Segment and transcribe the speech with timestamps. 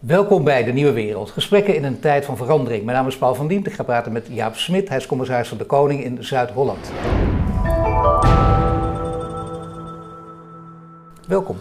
[0.00, 1.30] Welkom bij De Nieuwe Wereld.
[1.30, 2.84] Gesprekken in een tijd van verandering.
[2.84, 3.66] Mijn naam is Paul van Diemt.
[3.66, 4.88] Ik ga praten met Jaap Smit.
[4.88, 6.90] Hij is commissaris van de Koning in Zuid-Holland.
[11.26, 11.56] Welkom.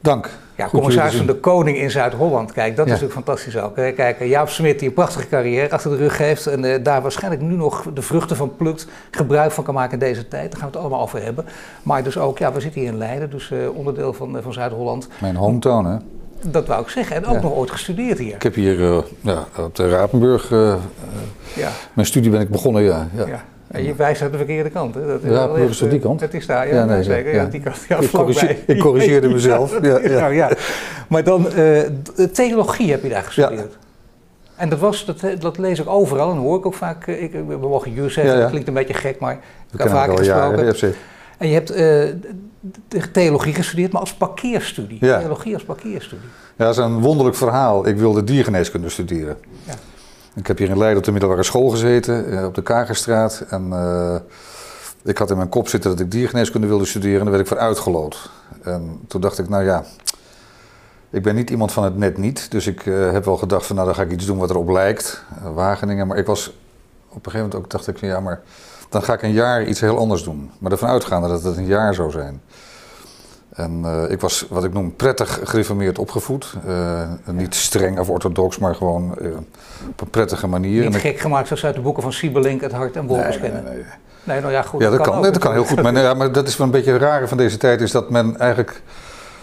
[0.00, 0.30] Dank.
[0.56, 2.52] Ja, commissaris van de Koning in Zuid-Holland.
[2.52, 3.74] Kijk, dat is natuurlijk fantastisch ook.
[3.74, 7.42] Kijk, Jaap Smit die een prachtige carrière achter de rug heeft en uh, daar waarschijnlijk
[7.42, 10.50] nu nog de vruchten van plukt, gebruik van kan maken in deze tijd.
[10.50, 11.44] Daar gaan we het allemaal over hebben.
[11.82, 14.52] Maar dus ook, ja, we zitten hier in Leiden, dus uh, onderdeel van, uh, van
[14.52, 15.08] Zuid-Holland.
[15.20, 15.96] Mijn hometown, hè?
[16.46, 17.16] Dat wou ik zeggen.
[17.16, 17.40] En ook ja.
[17.40, 18.34] nog ooit gestudeerd hier.
[18.34, 20.48] Ik heb hier ja, op de Rapenburg,
[21.54, 21.70] ja.
[21.92, 23.08] mijn studie ben ik begonnen, ja.
[23.14, 23.44] ja.
[23.70, 24.94] En je wijst uit de verkeerde kant.
[24.94, 25.06] Hè?
[25.06, 26.20] Dat is ja, echt, is die kant.
[26.20, 27.34] Het is daar, ja, ja nee, zeker.
[27.34, 27.44] Ja.
[27.44, 29.82] die kant, ja, ik, corrigeer, ik corrigeerde mezelf.
[29.82, 30.20] ja, ja.
[30.20, 30.50] Nou, ja.
[31.08, 31.80] Maar dan, uh,
[32.32, 33.78] theologie heb je daar gestudeerd.
[34.56, 37.06] En dat, was, dat, dat lees ik overal en hoor ik ook vaak.
[37.06, 39.38] Ik, we mogen jullie zeggen, dat klinkt een beetje gek, maar
[39.72, 40.94] ik heb vaak gesproken.
[41.38, 41.70] En je hebt
[43.12, 44.98] theologie gestudeerd, maar als parkeerstudie.
[44.98, 46.28] Theologie als parkeerstudie.
[46.56, 47.86] Ja, dat is een wonderlijk verhaal.
[47.86, 49.36] Ik wilde diergeneeskunde studeren.
[49.64, 49.74] Ja.
[50.34, 53.44] Ik heb hier in Leiden op de middelbare school gezeten, eh, op de Kagerstraat.
[53.48, 54.16] En uh,
[55.02, 57.48] ik had in mijn kop zitten dat ik diergeneeskunde wilde studeren en daar werd ik
[57.48, 58.30] voor uitgeloot.
[58.62, 59.84] En toen dacht ik, nou ja,
[61.10, 62.50] ik ben niet iemand van het net niet.
[62.50, 64.68] Dus ik uh, heb wel gedacht van, nou dan ga ik iets doen wat erop
[64.68, 65.24] lijkt.
[65.54, 66.06] Wageningen.
[66.06, 66.48] Maar ik was
[67.08, 68.40] op een gegeven moment ook, dacht ik van, ja maar
[68.90, 70.50] dan ga ik een jaar iets heel anders doen.
[70.58, 72.40] Maar ervan uitgaande dat het een jaar zou zijn.
[73.54, 76.54] En uh, ik was wat ik noem prettig gereformeerd opgevoed.
[76.66, 79.36] Uh, niet streng of orthodox, maar gewoon uh,
[79.88, 80.84] op een prettige manier.
[80.84, 83.64] Niet gek gemaakt zoals uit de boeken van Siebelink, Het Hart en Wolkers nee, kennen.
[83.64, 83.84] Nee, nee.
[84.22, 84.80] nee, nou ja, goed.
[84.80, 85.82] Ja, dat, dat kan, dat kan heel goed.
[85.82, 88.10] maar, ja, maar dat is wel een beetje het rare van deze tijd, is dat
[88.10, 88.82] men eigenlijk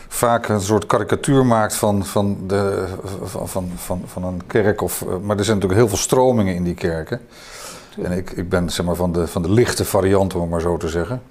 [0.08, 2.86] vaak een soort karikatuur maakt van, van, de,
[3.24, 4.82] van, van, van, van een kerk.
[4.82, 7.22] Of, maar er zijn natuurlijk heel veel stromingen in die kerken.
[8.04, 10.62] En ik, ik ben zeg maar, van, de, van de lichte variant, om het maar
[10.62, 11.22] zo te zeggen.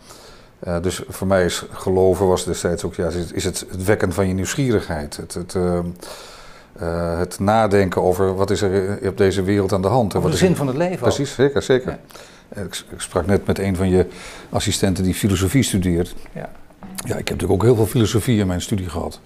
[0.67, 4.29] Uh, dus voor mij is geloven was destijds ook, ja, is het, het wekken van
[4.29, 5.17] je nieuwsgierigheid.
[5.17, 5.79] Het, het, uh,
[6.83, 10.15] uh, het nadenken over wat is er op deze wereld aan de hand.
[10.15, 10.99] Over de zin van het leven.
[10.99, 11.35] Precies, ook.
[11.35, 11.99] zeker, zeker.
[12.55, 12.63] Ja.
[12.63, 14.07] Ik, ik, sprak net met een van je
[14.51, 16.15] assistenten die filosofie studeert.
[16.33, 16.51] Ja.
[16.81, 19.21] ja, ik heb natuurlijk ook heel veel filosofie in mijn studie gehad.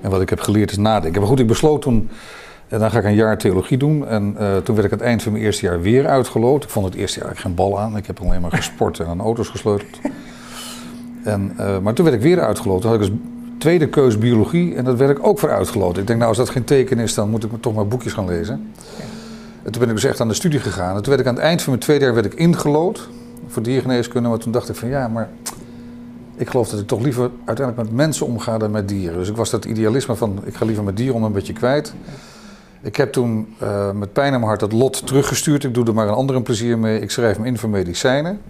[0.00, 1.20] En wat ik heb geleerd is nadenken.
[1.20, 2.10] Maar goed, ik besloot toen,
[2.74, 4.06] en dan ga ik een jaar theologie doen.
[4.06, 6.64] En toen werd ik aan het eind van mijn eerste jaar weer uitgeloot.
[6.64, 7.96] Ik vond het eerste jaar eigenlijk geen bal aan.
[7.96, 9.98] Ik heb alleen maar gesport en aan auto's gesleuteld.
[11.24, 12.82] En, uh, maar toen werd ik weer uitgeloten.
[12.82, 13.20] Toen had ik als
[13.58, 16.00] tweede keus biologie en dat werd ik ook voor uitgeloten.
[16.00, 18.26] Ik denk, nou, als dat geen teken is, dan moet ik toch maar boekjes gaan
[18.26, 18.72] lezen.
[19.62, 20.96] En toen ben ik dus echt aan de studie gegaan.
[20.96, 23.08] En toen werd ik aan het eind van mijn tweede jaar werd ik ingelood
[23.46, 24.28] voor diergeneeskunde.
[24.28, 25.28] Maar toen dacht ik van ja, maar
[26.36, 29.18] ik geloof dat ik toch liever uiteindelijk met mensen omga dan met dieren.
[29.18, 31.94] Dus ik was dat idealisme van ik ga liever met dieren om een beetje kwijt.
[32.84, 35.64] Ik heb toen uh, met pijn in mijn hart dat lot teruggestuurd.
[35.64, 37.00] Ik doe er maar een ander plezier mee.
[37.00, 38.40] Ik schrijf me in voor medicijnen.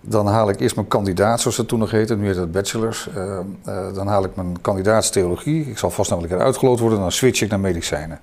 [0.00, 3.08] Dan haal ik eerst mijn kandidaat, zoals dat toen nog heette, nu heet het bachelors.
[3.16, 5.70] Uh, uh, dan haal ik mijn kandidaatstheologie.
[5.70, 6.98] Ik zal vast namelijk uitgeloot worden.
[6.98, 8.20] Dan switch ik naar medicijnen.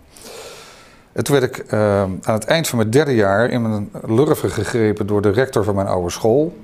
[1.12, 5.08] En toen werd ik aan het eind van mijn derde jaar in mijn lurven gegrepen
[5.08, 6.58] door de rector van mijn oude school.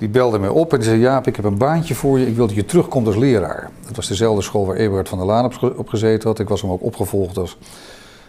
[0.00, 2.26] Die belde mij op en zei: Jaap, ik heb een baantje voor je.
[2.26, 3.70] Ik wil dat je terugkomt als leraar.
[3.86, 5.44] Dat was dezelfde school waar Eberhard van der Laan
[5.76, 6.38] op, gezeten had.
[6.38, 7.58] Ik was hem ook opgevolgd als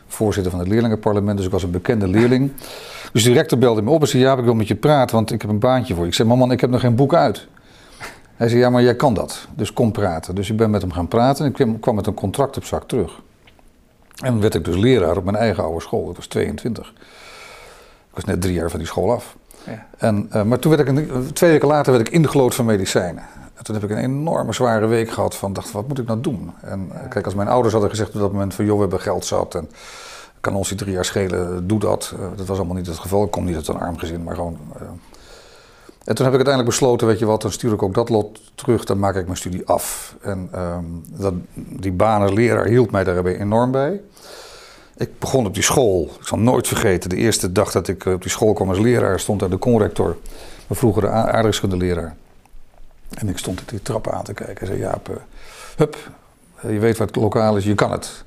[0.07, 2.51] voorzitter van het leerlingenparlement, dus ik was een bekende leerling.
[3.13, 5.31] Dus de rector belde me op en zei, ja, ik wil met je praten, want
[5.31, 6.09] ik heb een baantje voor je.
[6.09, 7.47] Ik zei, man, ik heb nog geen boek uit.
[8.35, 10.35] Hij zei, ja, maar jij kan dat, dus kom praten.
[10.35, 12.87] Dus ik ben met hem gaan praten en ik kwam met een contract op zak
[12.87, 13.21] terug.
[14.23, 16.93] En werd ik dus leraar op mijn eigen oude school, dat was 22.
[18.09, 19.35] Ik was net drie jaar van die school af.
[19.65, 19.85] Ja.
[19.97, 23.23] En, uh, maar toen werd ik, een, twee weken later werd ik ingelood van medicijnen.
[23.53, 26.21] En toen heb ik een enorme zware week gehad van, dacht, wat moet ik nou
[26.21, 26.51] doen?
[26.61, 27.07] En ja.
[27.07, 29.55] kijk, als mijn ouders hadden gezegd op dat moment van, joh, we hebben geld zat
[29.55, 29.69] en
[30.39, 32.13] kan ons die drie jaar schelen, doe dat.
[32.19, 33.23] Uh, dat was allemaal niet het geval.
[33.23, 34.57] Ik kom niet uit een arm gezin, maar gewoon...
[34.75, 34.87] Uh.
[36.03, 38.41] En toen heb ik uiteindelijk besloten, weet je wat, dan stuur ik ook dat lot
[38.55, 40.15] terug, dan maak ik mijn studie af.
[40.21, 44.01] En um, dat, die baan als leraar hield mij daarbij enorm bij.
[44.97, 48.21] Ik begon op die school, ik zal nooit vergeten, de eerste dag dat ik op
[48.21, 50.17] die school kwam als leraar, stond daar de conrector,
[50.67, 52.15] mijn vroegere aardrijkskundeleraar.
[53.09, 55.15] En ik stond die trappen aan te kijken en zei, Jaap, uh,
[55.75, 56.11] hup,
[56.61, 58.23] je weet wat lokaal is, je kan het.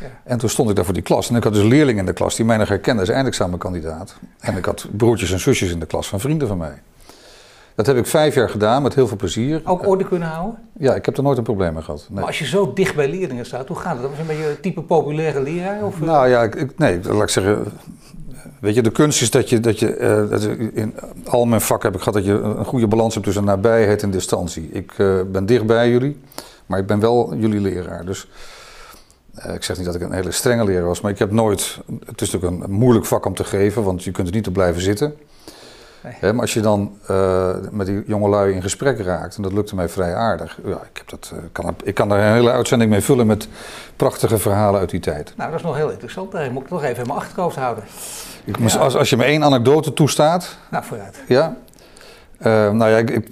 [0.00, 0.06] Ja.
[0.24, 1.28] En toen stond ik daar voor die klas.
[1.28, 4.16] En ik had dus leerlingen in de klas die mij nog herkenden als eindexamenkandidaat.
[4.38, 6.82] En ik had broertjes en zusjes in de klas van vrienden van mij.
[7.74, 9.60] Dat heb ik vijf jaar gedaan met heel veel plezier.
[9.64, 10.58] Ook orde kunnen houden?
[10.78, 12.06] Ja, ik heb er nooit een probleem mee gehad.
[12.08, 12.18] Nee.
[12.18, 14.02] Maar als je zo dicht bij leerlingen staat, hoe gaat het?
[14.02, 15.84] Dat was een beetje een type populaire leraar?
[15.84, 16.00] Of?
[16.00, 17.64] Nou ja, ik, nee, laat ik zeggen.
[18.60, 20.94] Weet je, de kunst is dat je, dat je uh, dat in
[21.26, 24.10] al mijn vakken heb ik gehad dat je een goede balans hebt tussen nabijheid en
[24.10, 24.68] distantie.
[24.72, 26.20] Ik uh, ben dicht bij jullie,
[26.66, 28.04] maar ik ben wel jullie leraar.
[28.04, 28.28] Dus
[29.46, 31.78] uh, ik zeg niet dat ik een hele strenge leraar was, maar ik heb nooit.
[32.06, 34.46] Het is natuurlijk een, een moeilijk vak om te geven, want je kunt er niet
[34.46, 35.14] op blijven zitten.
[36.20, 39.88] Maar als je dan uh, met die jongelui in gesprek raakt, en dat lukte mij
[39.88, 40.58] vrij aardig.
[40.64, 43.48] Ja, ik, heb dat, uh, kan, ik kan daar een hele uitzending mee vullen met
[43.96, 45.32] prachtige verhalen uit die tijd.
[45.36, 46.32] Nou, dat is nog heel interessant.
[46.32, 47.84] Daar moet ik nog even in mijn achterhoofd houden.
[48.44, 50.56] Ik, als, als je me één anekdote toestaat.
[50.70, 51.22] Nou, vooruit.
[51.26, 51.56] Ja.
[52.38, 53.28] Uh, nou ja, ik, ik,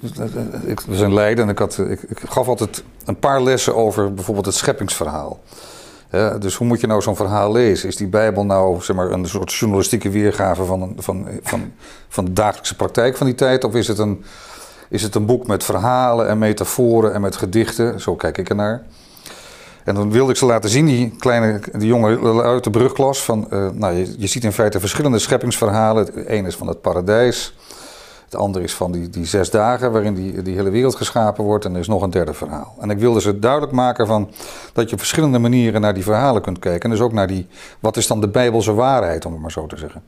[0.65, 4.13] ik, was in Leiden en ik, had, ik, ik gaf altijd een paar lessen over
[4.13, 5.39] bijvoorbeeld het scheppingsverhaal.
[6.39, 7.87] Dus hoe moet je nou zo'n verhaal lezen?
[7.87, 11.71] Is die Bijbel nou zeg maar, een soort journalistieke weergave van, van, van,
[12.09, 13.63] van de dagelijkse praktijk van die tijd?
[13.63, 14.23] Of is het, een,
[14.89, 18.01] is het een boek met verhalen en metaforen en met gedichten?
[18.01, 18.83] Zo kijk ik ernaar.
[19.83, 23.23] En dan wilde ik ze laten zien, die kleine die jongen uit de brugklas.
[23.23, 26.05] Van, uh, nou, je, je, ziet in feite verschillende scheppingsverhalen.
[26.05, 27.55] Het ene is van het paradijs.
[28.31, 31.65] Het andere is van die, die zes dagen waarin die, die hele wereld geschapen wordt.
[31.65, 32.75] En er is nog een derde verhaal.
[32.79, 34.31] En ik wilde ze duidelijk maken van
[34.73, 36.81] dat je op verschillende manieren naar die verhalen kunt kijken.
[36.81, 37.47] En dus ook naar die,
[37.79, 40.03] wat is dan de Bijbelse waarheid, om het maar zo te zeggen.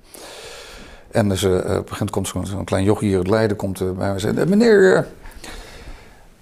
[1.12, 3.88] En dus, uh, op een gegeven komt zo'n klein jochie hier uit Leiden komt, uh,
[3.88, 4.50] bij mij en zegt...
[4.50, 5.08] Meneer,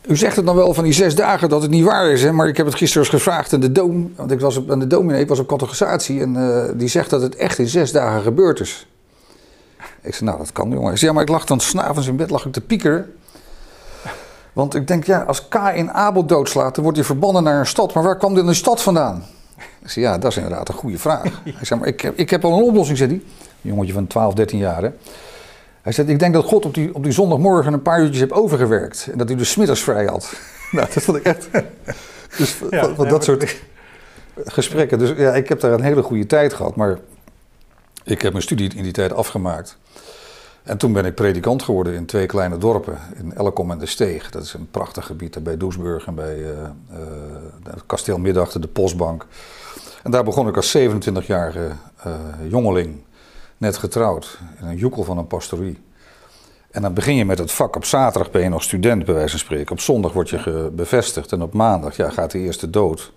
[0.08, 2.32] u zegt het dan wel van die zes dagen dat het niet waar is, hè?
[2.32, 4.80] maar ik heb het gisteren eens gevraagd aan de dom, want ik was op, aan
[4.80, 8.22] de dominee, ik was op catechisatie en die zegt dat het echt in zes dagen
[8.22, 8.88] gebeurd is.
[10.02, 10.88] Ik zei, nou dat kan jongen.
[10.88, 13.14] Hij zei, ja maar ik lag dan s'avonds in bed, lag ik te piekeren.
[14.54, 17.66] Want ik denk, ja, als K in Abel doodslaat, dan wordt hij verbannen naar een
[17.66, 17.94] stad.
[17.94, 19.26] Maar waar kwam dit in de stad vandaan?
[19.82, 21.24] Ik zei, ja, dat is inderdaad een goede vraag.
[21.44, 23.22] Hij zei, maar ik heb, ik heb al een oplossing, zei hij.
[23.62, 24.90] Een jongetje van 12, 13 jaar, hè.
[25.82, 28.32] Hij zei, ik denk dat God op die, op die zondagmorgen een paar uurtjes heeft
[28.32, 29.08] overgewerkt.
[29.12, 30.34] En dat hij dus smiddags vrij had.
[30.72, 31.50] nou, dat vond ik echt...
[32.38, 33.56] dus ja, van, dat soort
[34.46, 35.00] gesprekken.
[35.00, 36.76] Dus ja, ik heb daar een hele goede tijd gehad.
[36.76, 37.00] Maar
[38.04, 39.78] ik heb mijn studie in die tijd afgemaakt.
[40.64, 44.30] En toen ben ik predikant geworden in twee kleine dorpen, in Elkom en de Steeg.
[44.30, 46.98] Dat is een prachtig gebied bij Doesburg en bij uh, uh,
[47.64, 49.26] het kasteel Middachter, de Postbank.
[50.04, 51.72] En daar begon ik als 27-jarige
[52.08, 52.14] uh,
[52.50, 52.96] jongeling,
[53.58, 55.80] net getrouwd, in een joekel van een pastorie.
[56.72, 57.76] En dan begin je met het vak.
[57.76, 59.72] Op zaterdag ben je nog student, bij wijze van spreken.
[59.72, 63.12] Op zondag word je bevestigd en op maandag ja, gaat de eerste dood.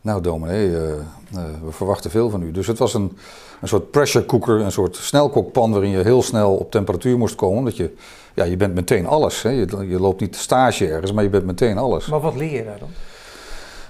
[0.00, 0.70] Nou, dominee,
[1.64, 2.50] we verwachten veel van u.
[2.50, 3.18] Dus het was een
[3.60, 7.58] een soort pressure cooker, een soort snelkookpan waarin je heel snel op temperatuur moest komen.
[7.58, 7.94] Omdat je,
[8.34, 9.42] ja, je bent meteen alles.
[9.42, 9.50] Hè.
[9.50, 12.06] Je, je loopt niet stage ergens, maar je bent meteen alles.
[12.06, 12.88] Maar wat leer je daar dan?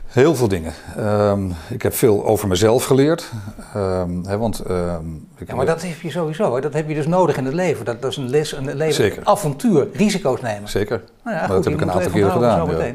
[0.08, 0.72] Heel veel dingen.
[0.98, 3.30] Um, ik heb veel over mezelf geleerd.
[3.76, 6.54] Um, hè, want, um, ja, maar dat heb je sowieso.
[6.54, 6.60] Hè?
[6.60, 7.84] Dat heb je dus nodig in het leven.
[7.84, 9.24] Dat, dat is een les, een leven, Zeker.
[9.24, 10.68] avontuur, risico's nemen.
[10.68, 11.02] Zeker.
[11.24, 12.70] Nou ja, goed, dat heb ik een aantal keren gedaan.
[12.70, 12.92] Ja.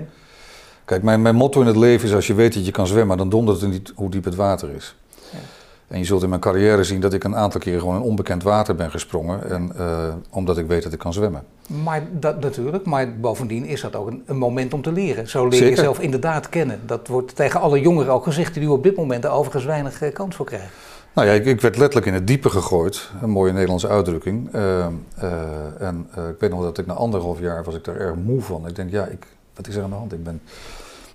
[0.85, 3.17] Kijk, mijn, mijn motto in het leven is: als je weet dat je kan zwemmen,
[3.17, 4.95] dan dondert het niet hoe diep het water is.
[5.87, 8.43] En je zult in mijn carrière zien dat ik een aantal keer gewoon in onbekend
[8.43, 9.49] water ben gesprongen.
[9.49, 11.43] En, uh, omdat ik weet dat ik kan zwemmen.
[11.83, 15.29] Maar dat natuurlijk, maar bovendien is dat ook een, een moment om te leren.
[15.29, 16.79] Zo leer je jezelf inderdaad kennen.
[16.85, 20.13] Dat wordt tegen alle jongeren ook gezegd die nu op dit moment overigens weinig uh,
[20.13, 20.69] kans voor krijgen.
[21.13, 23.09] Nou ja, ik, ik, werd letterlijk in het diepe gegooid.
[23.21, 24.53] Een mooie Nederlandse uitdrukking.
[24.55, 24.85] Uh,
[25.79, 28.67] en ik weet nog dat ik na anderhalf jaar was ik daar erg moe van.
[28.67, 30.13] Ik denk, ja, ik, wat is er aan de hand?
[30.13, 30.41] Ik ben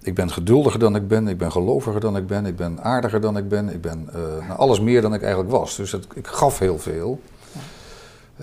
[0.09, 3.21] ik ben geduldiger dan ik ben, ik ben geloviger dan ik ben, ik ben aardiger
[3.21, 5.77] dan ik ben, ik ben uh, nou, alles meer dan ik eigenlijk was.
[5.77, 7.21] Dus het, ik gaf heel veel.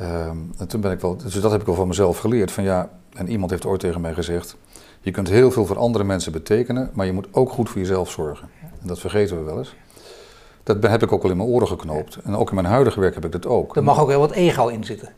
[0.02, 2.52] Um, en toen ben ik wel, dus dat heb ik wel van mezelf geleerd.
[2.52, 4.56] Van ja, en iemand heeft ooit tegen mij gezegd:
[5.02, 8.12] Je kunt heel veel voor andere mensen betekenen, maar je moet ook goed voor jezelf
[8.12, 8.50] zorgen.
[8.82, 9.76] En dat vergeten we wel eens.
[10.64, 12.18] Dat heb ik ook al in mijn oren geknoopt.
[12.24, 13.76] En ook in mijn huidige werk heb ik dat ook.
[13.76, 15.10] Er mag ook wel wat ego in zitten.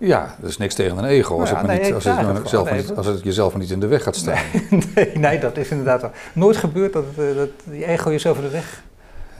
[0.00, 3.06] Ja, er is niks tegen een ego als, het, niet, als, het, zelf niet, als
[3.06, 4.42] het jezelf niet in de weg gaat staan.
[4.94, 8.48] Nee, nee, dat is inderdaad nooit gebeurd dat, uh, dat die ego jezelf in de
[8.48, 8.82] weg.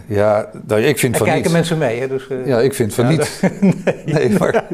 [0.06, 2.08] Ja, nou, ik vind en van kijken mensen mee, hè?
[2.08, 3.40] Dus, uh, ja, ik vind van ja, niet.
[4.04, 4.64] nee, nee, maar...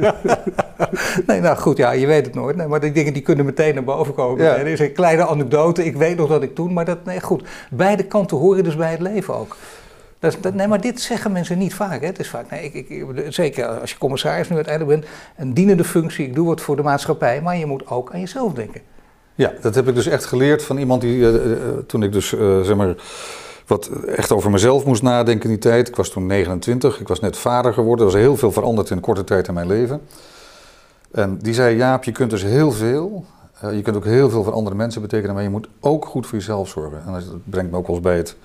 [1.26, 2.56] nee, nou goed, ja, je weet het nooit.
[2.56, 4.44] Nee, maar die dingen die kunnen meteen naar boven komen.
[4.44, 4.56] Ja.
[4.56, 7.42] Er is een kleine anekdote, ik weet nog dat ik toen, maar dat, nee, goed.
[7.70, 9.56] Beide kanten horen dus bij het leven ook.
[10.18, 12.00] Dat, nee, maar dit zeggen mensen niet vaak.
[12.00, 12.06] Hè.
[12.06, 15.84] Het is vaak, nee, ik, ik, zeker als je commissaris nu uiteindelijk bent, een dienende
[15.84, 18.80] functie, ik doe wat voor de maatschappij, maar je moet ook aan jezelf denken.
[19.34, 21.40] Ja, dat heb ik dus echt geleerd van iemand die, uh,
[21.86, 22.94] toen ik dus, uh, zeg maar,
[23.66, 25.88] wat echt over mezelf moest nadenken in die tijd.
[25.88, 29.00] Ik was toen 29, ik was net vader geworden, er was heel veel veranderd in
[29.00, 30.00] korte tijd in mijn leven.
[31.12, 33.24] En die zei, Jaap, je kunt dus heel veel,
[33.72, 36.38] je kunt ook heel veel voor andere mensen betekenen, maar je moet ook goed voor
[36.38, 37.02] jezelf zorgen.
[37.06, 38.36] En dat brengt me ook wel bij het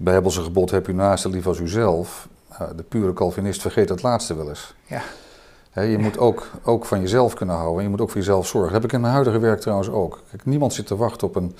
[0.00, 2.28] Bijbelse gebod heb u naaste lief als uzelf.
[2.76, 4.74] de pure Calvinist vergeet het laatste wel eens.
[4.84, 5.02] Ja.
[5.82, 7.82] je moet ook, ook van jezelf kunnen houden.
[7.82, 8.72] Je moet ook voor jezelf zorgen.
[8.72, 10.22] Dat heb ik in mijn huidige werk trouwens ook.
[10.30, 11.56] Kijk, niemand zit te wachten op een,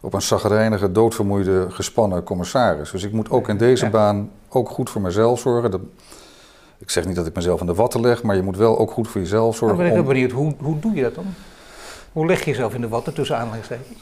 [0.00, 2.90] op een zagrijnige, doodvermoeide, gespannen commissaris.
[2.90, 5.70] Dus ik moet ook in deze baan ook goed voor mezelf zorgen.
[5.70, 5.80] Dat,
[6.78, 8.90] ik zeg niet dat ik mezelf in de watten leg, maar je moet wel ook
[8.90, 9.78] goed voor jezelf zorgen.
[9.78, 11.26] Maar ben ik benieuwd, hoe, hoe doe je dat dan?
[12.12, 13.98] Hoe leg je jezelf in de watten tussen aanhalingstekens?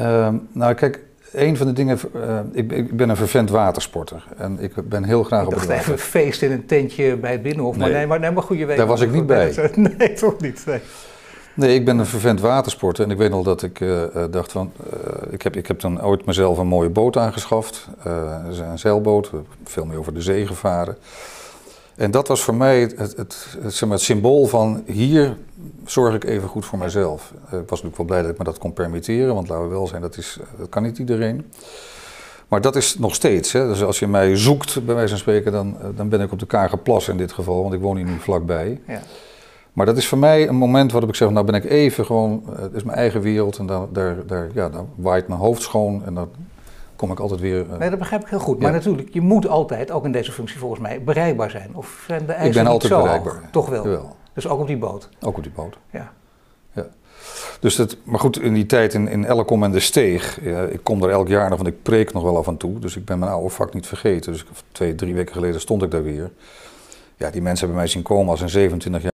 [0.00, 1.00] Uh, nou, kijk,
[1.32, 5.22] een van de dingen, uh, ik, ik, ben een vervent watersporter en ik ben heel
[5.22, 5.80] graag ik op het water.
[5.80, 7.80] even een feest in een tentje bij het Binnenhof, nee.
[7.80, 8.76] maar nee, maar, nee, maar goede week.
[8.76, 9.54] Daar was ik niet bij.
[9.98, 10.62] Nee, toch niet.
[10.66, 10.80] Nee.
[11.54, 11.74] nee.
[11.74, 14.72] ik ben een vervent watersporter en ik weet nog dat ik uh, dacht van,
[15.30, 19.30] ik, heb, ik heb dan ooit mezelf een mooie boot aangeschaft, een zeilboot,
[19.64, 20.96] veel meer over de zee gevaren.
[21.96, 25.36] En dat was voor mij het, het, het, zeg maar, het symbool van hier
[25.84, 27.32] zorg ik even goed voor mezelf.
[27.44, 29.86] Ik was natuurlijk wel blij dat ik me dat kon permitteren, want laten we wel
[29.86, 31.52] zijn, dat, is, dat kan niet iedereen.
[32.48, 33.52] Maar dat is nog steeds.
[33.52, 33.66] Hè.
[33.66, 36.46] Dus als je mij zoekt, bij wijze van spreken, dan, dan ben ik op de
[36.46, 38.80] Kagerplas in dit geval, want ik woon hier nu vlakbij.
[38.86, 39.02] Ja.
[39.72, 42.42] Maar dat is voor mij een moment waarop ik zeg, nou ben ik even gewoon,
[42.60, 46.04] het is mijn eigen wereld en daar, daar, daar, ja, daar waait mijn hoofd schoon
[46.04, 46.28] en dan
[47.02, 47.66] kom ik altijd weer...
[47.66, 48.60] Uh, nee, dat begrijp ik heel goed.
[48.60, 51.74] Maar natuurlijk, je moet altijd, ook in deze functie volgens mij, bereikbaar zijn.
[51.74, 53.34] Of zijn de eisen Ik ben altijd bereikbaar.
[53.34, 53.50] Hoog?
[53.50, 54.16] Toch wel.
[54.32, 55.08] Dus ook op die boot?
[55.20, 55.78] Ook op die boot.
[55.90, 56.12] Ja.
[56.72, 56.86] ja.
[57.60, 60.80] Dus dat, maar goed, in die tijd in, in Elkom en de Steeg, ja, ik
[60.82, 62.78] kom er elk jaar nog, want ik preek nog wel af en toe.
[62.78, 64.32] Dus ik ben mijn oude vak niet vergeten.
[64.32, 66.30] Dus twee, drie weken geleden stond ik daar weer.
[67.16, 69.10] Ja, die mensen hebben mij zien komen als een 27 jaar.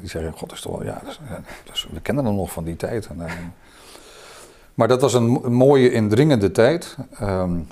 [0.00, 1.02] Die zeggen, god, is toch wel, ja,
[1.64, 3.06] dus, we kennen hem nog van die tijd.
[3.06, 3.54] En, en,
[4.80, 6.96] maar dat was een mooie, indringende tijd.
[7.22, 7.66] Um,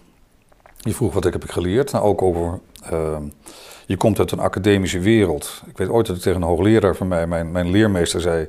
[0.77, 1.93] je vroeg wat ik heb geleerd.
[1.93, 2.61] Nou, ook over.
[2.93, 3.17] Uh,
[3.87, 5.63] je komt uit een academische wereld.
[5.67, 8.49] Ik weet ooit dat ik tegen een hoogleraar van mij, mijn, mijn leermeester, zei.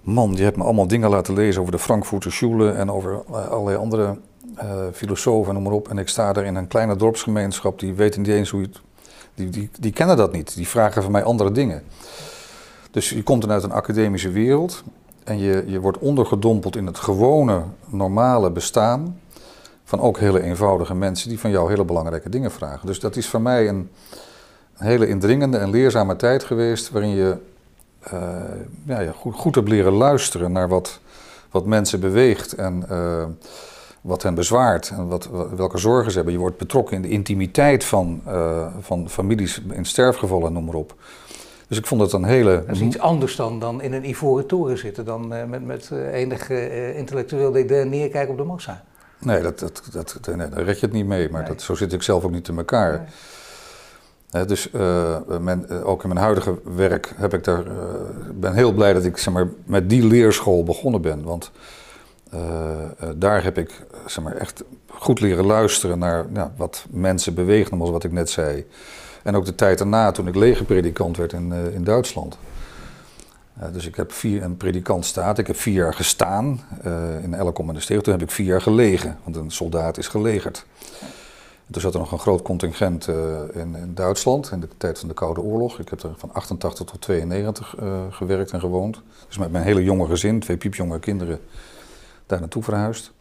[0.00, 3.48] Man, je hebt me allemaal dingen laten lezen over de Frankfurter Schule en over uh,
[3.48, 4.18] allerlei andere
[4.62, 5.88] uh, filosofen en noem maar op.
[5.88, 8.70] En ik sta daar in een kleine dorpsgemeenschap, die weten niet eens hoe je.
[9.34, 10.56] Die, die, die kennen dat niet.
[10.56, 11.82] Die vragen van mij andere dingen.
[12.90, 14.84] Dus je komt dan uit een academische wereld.
[15.26, 19.20] En je, je wordt ondergedompeld in het gewone, normale bestaan
[19.84, 22.86] van ook hele eenvoudige mensen die van jou hele belangrijke dingen vragen.
[22.86, 23.90] Dus dat is voor mij een,
[24.74, 27.36] hele indringende en leerzame tijd geweest waarin je
[28.12, 31.00] uh, ja, goed, goed hebt leren luisteren naar wat,
[31.50, 33.24] wat mensen beweegt en uh,
[34.00, 36.34] wat hen bezwaart en wat, welke zorgen ze hebben.
[36.34, 40.94] Je wordt betrokken in de intimiteit van, uh, van families in sterfgevallen, noem maar op.
[41.68, 42.64] Dus ik vond het een hele...
[42.66, 45.90] Dat is iets anders dan, dan in een ivoren toren zitten, dan uh, met, met
[45.92, 47.50] uh, enig uh, intellectueel
[47.84, 48.84] neerkijken op de massa.
[49.18, 51.92] Nee, dat, dat, dat, nee, daar red je het niet mee, maar dat, zo zit
[51.92, 53.08] ik zelf ook niet in elkaar.
[54.30, 54.44] Nee.
[54.44, 54.70] dus
[55.40, 57.62] men, ook in mijn huidige werk heb ik daar,
[58.34, 61.22] ben heel blij dat ik zeg maar, met die leerschool begonnen ben.
[61.22, 61.50] Want
[63.16, 68.04] daar heb ik zeg maar, echt goed leren luisteren naar ja, wat mensen zoals wat
[68.04, 68.66] ik net zei.
[69.26, 72.38] En ook de tijd daarna, toen ik legerpredikant werd in, uh, in Duitsland.
[73.72, 77.80] Dus ik heb vier, een predikant staat, ik heb vier jaar gestaan uh, in de
[77.80, 78.00] Steeg.
[78.00, 80.66] Toen heb ik vier jaar gelegen, want een soldaat is gelegerd.
[81.70, 83.08] toen zat er nog een groot contingent
[83.52, 85.78] in, in, Duitsland in de tijd van de Koude Oorlog.
[85.78, 87.74] Ik heb er van 88 tot 92
[88.10, 89.00] gewerkt en gewoond.
[89.26, 91.40] Dus met mijn hele jonge gezin, twee piepjonge kinderen,
[92.26, 93.14] daar naartoe verhuisd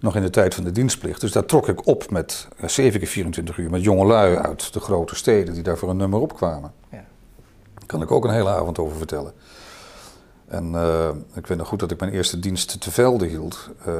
[0.00, 1.20] nog in de tijd van de dienstplicht.
[1.20, 5.14] Dus daar trok ik op met 7 keer 24 uur met jongelui uit de grote
[5.14, 6.72] steden die daar voor een nummer opkwamen.
[6.90, 7.04] Ja.
[7.74, 9.32] Daar kan ik ook een hele avond over vertellen.
[10.46, 13.70] En uh, ik weet nog goed dat ik mijn eerste dienst te velde hield.
[13.88, 13.94] Uh,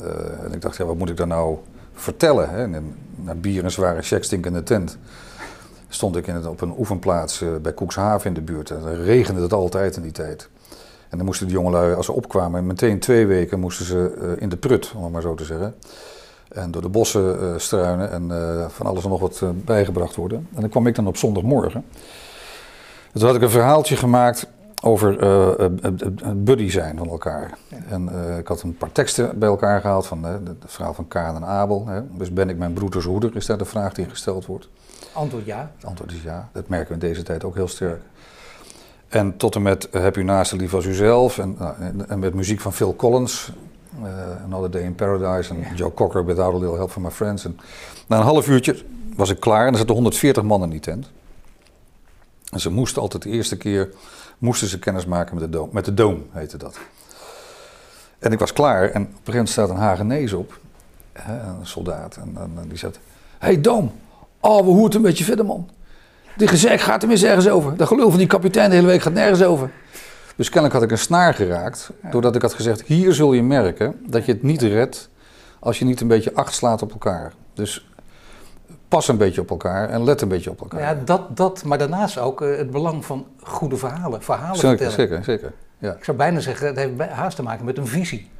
[0.00, 1.58] uh, en ik dacht, ja, wat moet ik daar nou
[1.92, 2.50] vertellen?
[2.50, 2.74] Hè?
[2.74, 4.98] En na bier en zware checkstinkende tent
[5.88, 8.70] stond ik in het, op een oefenplaats bij Koekshaven in de buurt.
[8.70, 10.48] En dan regende het altijd in die tijd.
[11.10, 14.48] En dan moesten de jongelui, als ze opkwamen, meteen twee weken moesten ze uh, in
[14.48, 15.74] de prut, om het maar zo te zeggen.
[16.48, 20.48] En door de bossen uh, struinen en uh, van alles en nog wat bijgebracht worden.
[20.54, 21.84] En dan kwam ik dan op zondagmorgen.
[23.12, 24.46] toen had ik een verhaaltje gemaakt
[24.82, 25.16] over
[26.36, 27.58] buddy zijn van elkaar.
[27.68, 27.76] Ja.
[27.88, 31.44] En ik had een paar teksten bij elkaar gehaald van het verhaal van Kaan en
[31.44, 31.86] Abel.
[31.86, 32.00] Hè.
[32.10, 34.68] Dus ben ik mijn broeders hoeder, is daar de vraag die gesteld wordt.
[35.12, 35.70] Antwoord ja.
[35.76, 36.48] Het antwoord is ja.
[36.52, 38.00] Dat merken we in deze tijd ook heel sterk.
[39.10, 41.38] En tot en met Heb u naast lief als uzelf.
[41.38, 41.74] En, nou,
[42.08, 43.52] en, met muziek van Phil Collins.
[44.02, 45.54] Uh, Another Day in Paradise.
[45.54, 47.44] En Joe Cocker, Without a Little Help from My Friends.
[47.44, 47.58] En
[48.06, 48.76] na een half uurtje
[49.16, 49.66] was ik klaar.
[49.66, 51.10] En er zaten 140 man in die tent.
[52.50, 53.90] En ze moesten altijd de eerste keer...
[54.38, 55.68] moesten ze kennis maken met de Doom.
[55.72, 56.78] Met de Doom heette dat.
[58.18, 58.82] En ik was klaar.
[58.82, 60.58] En op een gegeven moment staat een Hagenees op.
[61.12, 62.16] Een soldaat.
[62.16, 63.00] En, en, die zegt...
[63.38, 63.92] hey Doom.
[64.40, 65.68] Oh, we hoort een beetje verder, man.
[66.36, 67.76] Die gezegd gaat tenminste ergens over.
[67.76, 69.70] Dat gelul van die kapitein de hele week gaat nergens over.
[70.36, 71.90] Dus kennelijk had ik een snaar geraakt.
[72.10, 75.08] Doordat ik had gezegd, hier zul je merken dat je het niet redt
[75.58, 77.32] als je niet een beetje acht slaat op elkaar.
[77.54, 77.88] Dus
[78.88, 80.80] pas een beetje op elkaar en let een beetje op elkaar.
[80.80, 85.24] Ja, dat, dat maar daarnaast ook uh, het belang van goede verhalen, verhalen zeker, vertellen.
[85.24, 85.52] Zeker, zeker.
[85.78, 85.92] Ja.
[85.92, 88.30] Ik zou bijna zeggen, het heeft haast te maken met een visie.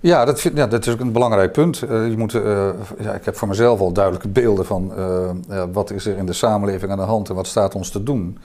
[0.00, 1.82] Ja dat, vind, ja, dat is ook een belangrijk punt.
[1.82, 5.90] Uh, je moet, uh, ja, ik heb voor mezelf al duidelijke beelden van uh, wat
[5.90, 8.38] is er in de samenleving aan de hand en wat staat ons te doen.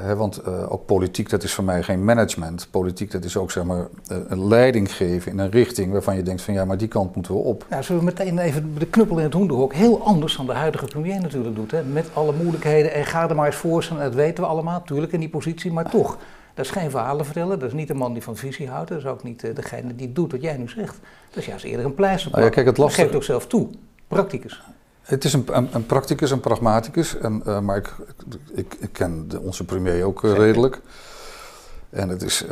[0.00, 2.68] hè, want ook politiek, dat is voor mij geen management.
[2.70, 3.86] Politiek, dat is ook zeg maar
[4.28, 7.34] een leiding geven in een richting waarvan je denkt van ja, maar die kant moeten
[7.34, 7.66] we op.
[7.70, 9.72] Ja, zullen we meteen even de knuppel in het hoenderhok.
[9.72, 11.70] Heel anders dan de huidige premier natuurlijk doet.
[11.70, 11.82] Hè?
[11.82, 13.98] Met alle moeilijkheden en ga er maar eens voor staan.
[13.98, 16.18] Dat weten we allemaal, natuurlijk in die positie, maar toch.
[16.54, 18.98] Dat is geen verhalen vertellen, dat is niet de man die van visie houdt, dat
[18.98, 20.98] is ook niet uh, degene die doet wat jij nu zegt.
[21.28, 22.30] Dat is juist eerder een pleister.
[22.30, 23.68] Nou ja, kijk, het geeft ook zelf toe,
[24.08, 24.62] practicus.
[25.02, 27.94] Het is een, een, een practicus, een pragmaticus, en, uh, maar ik,
[28.54, 30.80] ik, ik, ken de, onze premier ook uh, redelijk.
[31.90, 32.44] En het is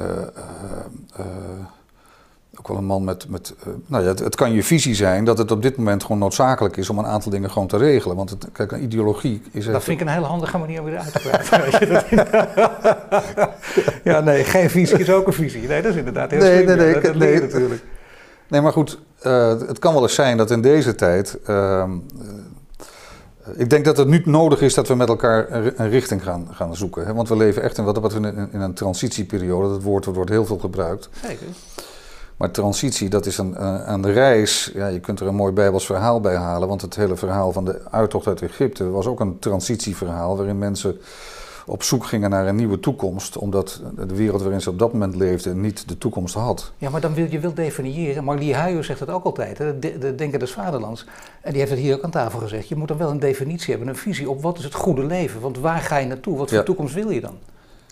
[2.61, 3.29] ook wel een man met.
[3.29, 6.03] met uh, nou ja, het, het, kan je visie zijn dat het op dit moment
[6.03, 8.17] gewoon noodzakelijk is om een aantal dingen gewoon te regelen.
[8.17, 9.67] Want het, kijk, een ideologie is.
[9.67, 12.05] Dat vind ik een hele handige manier om weer uit te praten.
[14.13, 15.69] ja, nee, geen visie is ook een visie.
[15.69, 16.77] Nee, dat is inderdaad heel nee, slim.
[16.77, 17.83] Nee, nee, nee, natuurlijk.
[18.49, 21.39] Nee, maar goed, uh, het kan wel eens zijn dat in deze tijd.
[21.49, 21.91] Uh,
[23.57, 26.77] ik denk dat het nu nodig is dat we met elkaar een richting gaan, gaan
[26.77, 27.07] zoeken.
[27.07, 27.15] Hè?
[27.15, 29.69] Want we leven echt in, wat, wat in, in een transitieperiode.
[29.69, 31.09] Dat woord wordt heel veel gebruikt.
[31.27, 31.47] Zeker.
[32.41, 34.71] Maar transitie, dat is een, een, reis.
[34.75, 36.69] Ja, je kunt er een mooi Bijbels verhaal bij halen.
[36.69, 40.37] Want het hele verhaal van de uittocht uit Egypte was ook een transitieverhaal.
[40.37, 41.01] Waarin mensen
[41.67, 43.37] op zoek gingen naar een nieuwe toekomst.
[43.37, 46.73] Omdat de wereld waarin ze op dat moment leefden niet de toekomst had.
[46.79, 48.25] Ja, maar dan wil je wil definiëren.
[48.25, 49.59] Marlie Huijer zegt het ook altijd.
[49.59, 49.79] Hè?
[49.79, 51.07] De, de Denker des Vaderlands.
[51.41, 52.69] En die heeft het hier ook aan tafel gezegd.
[52.69, 55.41] Je moet dan wel een definitie hebben, een visie op wat is het goede leven.
[55.41, 56.37] Want waar ga je naartoe?
[56.37, 57.39] Wat voor toekomst wil je dan?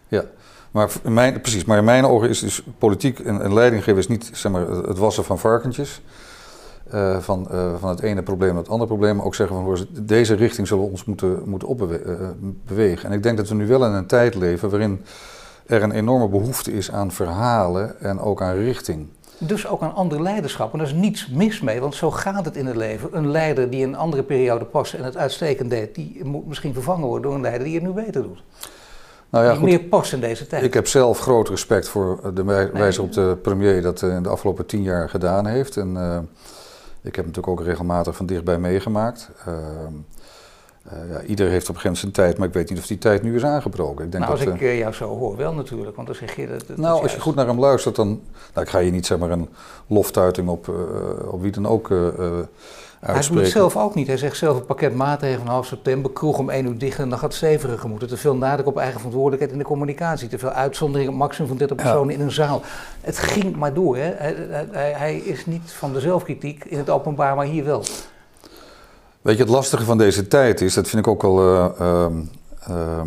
[0.09, 0.25] Ja.
[0.71, 4.09] Maar in mijn, precies, maar in mijn ogen is dus politiek en, en leidinggeven is
[4.09, 6.03] niet zeg maar, het wassen van varkentjes.
[6.95, 9.17] Uh, van, uh, van het ene probleem naar het andere probleem.
[9.17, 13.05] Maar ook zeggen van deze richting zullen we ons moeten, moeten opbewegen.
[13.05, 15.05] Eh, en ik denk dat we nu wel in een tijd leven waarin
[15.67, 19.07] er een enorme behoefte is aan verhalen en ook aan richting.
[19.39, 20.73] Dus ook aan ander leiderschap.
[20.73, 23.09] En daar is niets mis mee, want zo gaat het in het leven.
[23.13, 27.07] Een leider die een andere periode past en het uitstekend deed, die moet misschien vervangen
[27.07, 28.43] worden door een leider die het nu beter doet.
[29.31, 30.63] Nou ja, goed, meer past in deze tijd.
[30.63, 34.67] Ik heb zelf groot respect voor de wijze op de premier dat in de afgelopen
[34.67, 35.77] tien jaar gedaan heeft.
[35.77, 36.19] En uh,
[37.03, 39.31] ik heb natuurlijk ook regelmatig van dichtbij meegemaakt.
[39.49, 39.55] Uh,
[40.93, 42.87] uh, ja, ieder heeft op een gegeven moment zijn tijd, maar ik weet niet of
[42.87, 44.05] die tijd nu is aangebroken.
[44.05, 46.67] Ik denk nou, als ik jou zo hoor, wel natuurlijk, want dan zeg je dat...
[46.67, 48.09] dat nou, als je goed naar hem luistert, dan...
[48.55, 49.49] Nou, ik ga je niet zeg maar een
[49.87, 50.69] loftuiting op,
[51.31, 51.91] op wie dan ook
[53.01, 54.07] hij doet het zelf ook niet.
[54.07, 57.09] Hij zegt zelf een pakket maatregelen van half september, kroeg om één uur dicht en
[57.09, 58.09] dan gaat het steviger moeten.
[58.09, 60.29] Te veel nadruk op eigen verantwoordelijkheid in de communicatie.
[60.29, 62.63] Te veel uitzonderingen, maximum van 30 personen in een zaal.
[63.01, 63.97] Het ging maar door.
[63.97, 64.13] Hè.
[64.17, 64.37] Hij,
[64.71, 67.85] hij, hij, is niet van de zelfkritiek in het openbaar, maar hier wel.
[69.23, 71.43] Weet je, het lastige van deze tijd is, dat vind ik ook wel...
[72.71, 73.01] Uh,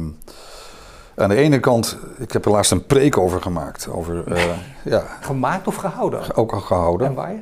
[1.15, 3.87] aan de ene kant, ik heb er laatst een preek over gemaakt.
[3.89, 4.43] Over, uh,
[4.93, 5.03] ja.
[5.21, 6.35] Gemaakt of gehouden?
[6.35, 7.07] Ook al gehouden.
[7.07, 7.41] En waar?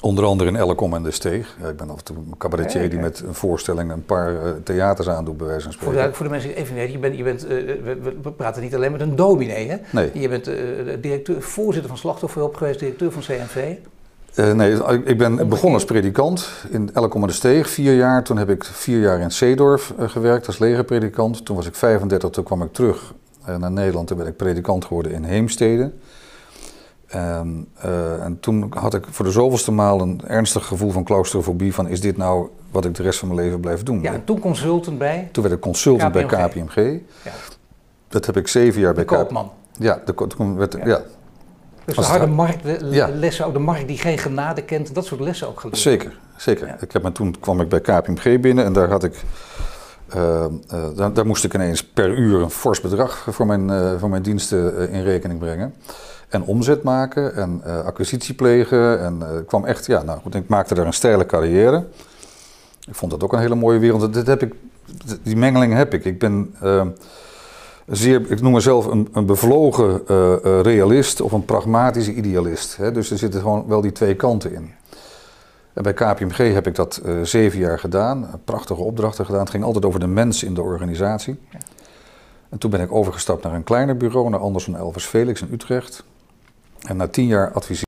[0.00, 1.56] Onder andere in Elkom en de Steeg.
[1.62, 4.50] Ja, ik ben af en toe een cabaretier die met een voorstelling een paar uh,
[4.64, 5.94] theaters aandoet, bij wijze van spreken.
[5.94, 7.50] Voor de, voor de mensen die even weten, je bent, je bent, uh,
[7.82, 9.76] we, we, praten niet alleen met een dominee, hè?
[9.90, 10.10] Nee.
[10.14, 10.54] Je bent uh,
[11.00, 13.76] directeur, voorzitter van Slachtofferhulp geweest, directeur van CNV.
[14.44, 18.24] Nee, ik ben begonnen als predikant in Elkom de Steeg, vier jaar.
[18.24, 21.44] Toen heb ik vier jaar in Zeedorf gewerkt als legerpredikant.
[21.44, 23.14] Toen was ik 35, toen kwam ik terug
[23.58, 24.06] naar Nederland.
[24.06, 25.92] Toen ben ik predikant geworden in Heemstede.
[27.08, 31.74] En, uh, en, toen had ik voor de zoveelste maal een ernstig gevoel van claustrofobie.
[31.74, 34.02] Van is dit nou wat ik de rest van mijn leven blijf doen?
[34.02, 35.28] Ja, en toen consultant bij?
[35.32, 36.28] Toen werd ik consultant KPMG.
[36.28, 37.00] bij KPMG.
[37.24, 37.32] Ja.
[38.08, 39.50] Dat heb ik zeven jaar de bij koopman.
[39.72, 40.86] Ja, de, toen werd, ja.
[40.86, 41.02] ja.
[41.94, 43.08] Dus de harde markt, de ja.
[43.08, 45.78] lessen ook de markt die geen genade kent, dat soort lessen ook geleerd.
[45.78, 46.76] Zeker, zeker.
[46.80, 49.14] Ik heb, en toen kwam ik bij KPMG binnen en daar had ik...
[50.16, 53.98] Uh, uh, daar, daar, moest ik ineens per uur een fors bedrag voor mijn, uh,
[53.98, 55.74] voor mijn diensten in rekening brengen
[56.28, 59.00] en omzet maken en acquisitie plegen.
[59.00, 61.86] En kwam echt, ja, nou goed, ik maakte daar een steile carrière.
[62.88, 64.14] Ik vond dat ook een hele mooie wereld.
[64.14, 64.54] Dat heb ik,
[65.22, 66.04] die mengeling heb ik.
[66.04, 66.54] Ik ben
[67.90, 70.06] zeer, ik noem mezelf een, een bevlogen
[70.62, 72.76] realist of een pragmatische idealist.
[72.76, 72.92] Hè?
[72.92, 74.70] Dus er zitten gewoon wel die twee kanten in.
[75.72, 79.40] En bij KPMG heb ik dat zeven jaar gedaan, prachtige opdrachten gedaan.
[79.40, 81.38] Het ging altijd over de mens in de organisatie.
[81.50, 81.58] Ja.
[82.48, 86.04] En toen ben ik overgestapt naar een kleiner bureau, naar Anderson Elvers Felix in Utrecht.
[86.86, 87.86] En na tien jaar adviseer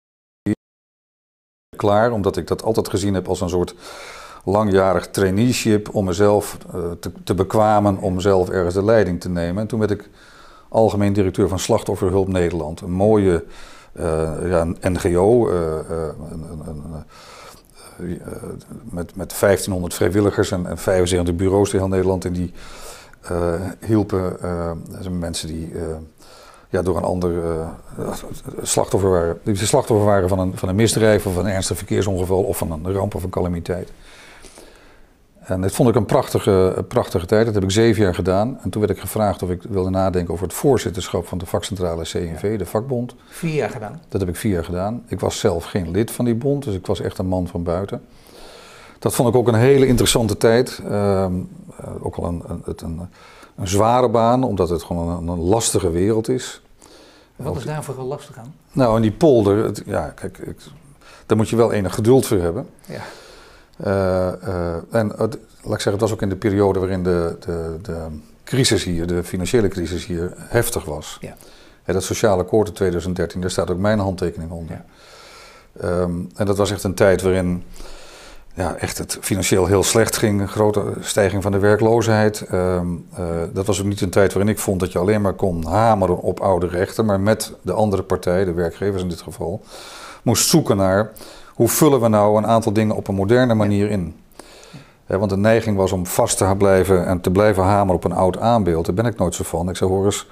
[1.76, 3.74] klaar, omdat ik dat altijd gezien heb als een soort
[4.44, 9.62] langjarig traineeship om mezelf uh, te, te, bekwamen om zelf ergens de leiding te nemen.
[9.62, 10.10] En toen werd ik
[10.68, 12.80] algemeen directeur van Slachtofferhulp Nederland.
[12.80, 13.44] Een mooie
[13.92, 14.04] uh,
[14.44, 17.04] ja, een NGO een,
[18.90, 22.24] met, met 1500 vrijwilligers en, en 75 bureaus in heel Nederland.
[22.24, 22.52] En die
[23.86, 24.38] hielpen
[25.18, 25.72] mensen die
[26.68, 27.32] ja, door een ander
[28.62, 29.40] slachtoffer waren.
[29.42, 32.72] Die slachtoffer waren van een, van een misdrijf of van een ernstig verkeersongeval of van
[32.72, 33.92] een ramp of een calamiteit.
[35.40, 37.44] En dat vond ik een prachtige, prachtige tijd.
[37.44, 38.58] Dat heb ik zeven jaar gedaan.
[38.62, 42.02] En toen werd ik gevraagd of ik wilde nadenken over het voorzitterschap van de vakcentrale
[42.02, 43.14] CNV, de vakbond.
[43.28, 44.00] Vier jaar gedaan?
[44.08, 45.02] Dat heb ik vier jaar gedaan.
[45.06, 47.62] Ik was zelf geen lid van die bond, dus ik was echt een man van
[47.62, 48.02] buiten.
[48.98, 50.80] Dat vond ik ook een hele interessante tijd.
[50.88, 51.34] Ehm,
[51.76, 53.08] eh, ook al een, een, een,
[53.56, 56.62] een, zware baan, omdat het gewoon een, lastige wereld is.
[57.36, 58.54] Wat is daar vooral lastig aan?
[58.72, 60.56] Nou, in die polder, het, ja, kijk, ik,
[61.26, 62.66] daar moet je wel enig geduld voor hebben.
[62.86, 63.02] Ja.
[63.86, 63.86] Uh,
[64.44, 68.06] uh, en laat ik zeggen, het was ook in de periode waarin de, de, de
[68.44, 71.18] crisis hier, de financiële crisis hier, heftig was.
[71.20, 71.34] Ja.
[71.84, 74.76] En dat sociale akkoord in 2013, daar staat ook mijn handtekening onder.
[74.76, 74.84] Ja.
[75.84, 77.62] Um, en dat was echt een tijd waarin
[78.54, 80.40] ja, echt het financieel heel slecht ging.
[80.40, 82.46] Een grote stijging van de werkloosheid.
[82.52, 85.32] Um, uh, dat was ook niet een tijd waarin ik vond dat je alleen maar
[85.32, 87.04] kon hameren op oude rechten.
[87.04, 89.62] Maar met de andere partij, de werkgevers in dit geval,
[90.22, 91.12] moest zoeken naar
[91.60, 94.16] hoe vullen we nou een aantal dingen op een moderne manier in.
[95.06, 98.38] want de neiging was om vast te blijven en te blijven hameren op een oud
[98.38, 98.86] aanbeeld.
[98.86, 99.68] Daar ben ik nooit zo van.
[99.68, 100.26] Ik zei, hoor eens,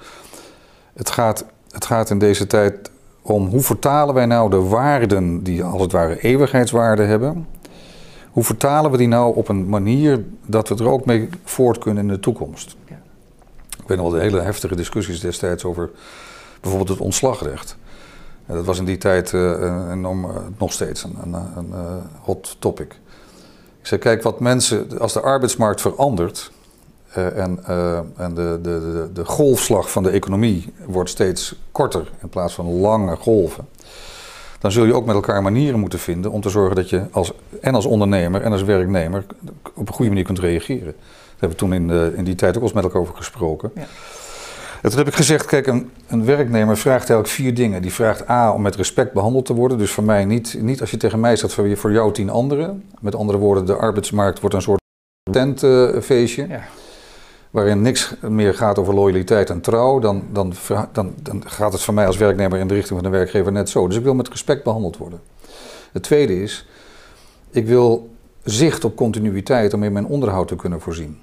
[0.93, 5.63] het gaat, het gaat in deze tijd om hoe vertalen wij nou de waarden die
[5.63, 7.47] als het ware eeuwigheidswaarden hebben
[8.31, 12.03] hoe vertalen we die nou op een manier dat we er ook mee voort kunnen
[12.03, 12.75] in de toekomst?
[12.87, 12.99] Ja.
[13.69, 15.89] Ik weet nog wel de hele heftige discussies destijds over
[16.61, 17.77] bijvoorbeeld het ontslagrecht.
[18.55, 19.51] Dat was in die tijd uh,
[19.91, 22.99] enorm, uh, nog steeds een, een, een hot topic.
[23.79, 26.51] Ik zei, kijk, wat mensen, als de arbeidsmarkt verandert
[27.13, 27.65] en,
[28.17, 32.79] en de, de, de, de golfslag van de economie wordt steeds korter in plaats van
[32.79, 33.67] lange golven
[34.59, 37.31] dan zul je ook met elkaar manieren moeten vinden om te zorgen dat je als,
[37.61, 39.25] en als ondernemer en als werknemer
[39.73, 40.93] op een goede manier kunt reageren.
[40.93, 43.71] Daar hebben we toen in, de, in die tijd ook eens met elkaar over gesproken.
[43.75, 43.85] Ja.
[44.81, 47.81] En toen heb ik gezegd, kijk, een, een, werknemer vraagt eigenlijk vier dingen.
[47.81, 49.77] Die vraagt A, om met respect behandeld te worden.
[49.77, 52.83] Dus voor mij niet, niet als je tegen mij staat, voor, voor jou tien anderen.
[52.99, 54.81] Met andere woorden, de arbeidsmarkt wordt een soort
[55.31, 56.47] tentfeestje.
[56.47, 56.61] ja
[57.49, 60.53] waarin niks meer gaat over loyaliteit en trouw, dan, dan,
[60.91, 63.69] dan, dan, gaat het voor mij als werknemer in de richting van de werkgever net
[63.69, 63.87] zo.
[63.87, 65.19] Dus ik wil met respect behandeld worden.
[65.91, 66.67] Het tweede is,
[67.49, 68.09] ik wil
[68.43, 71.17] zicht op continuïteit om in mijn onderhoud te kunnen voorzien.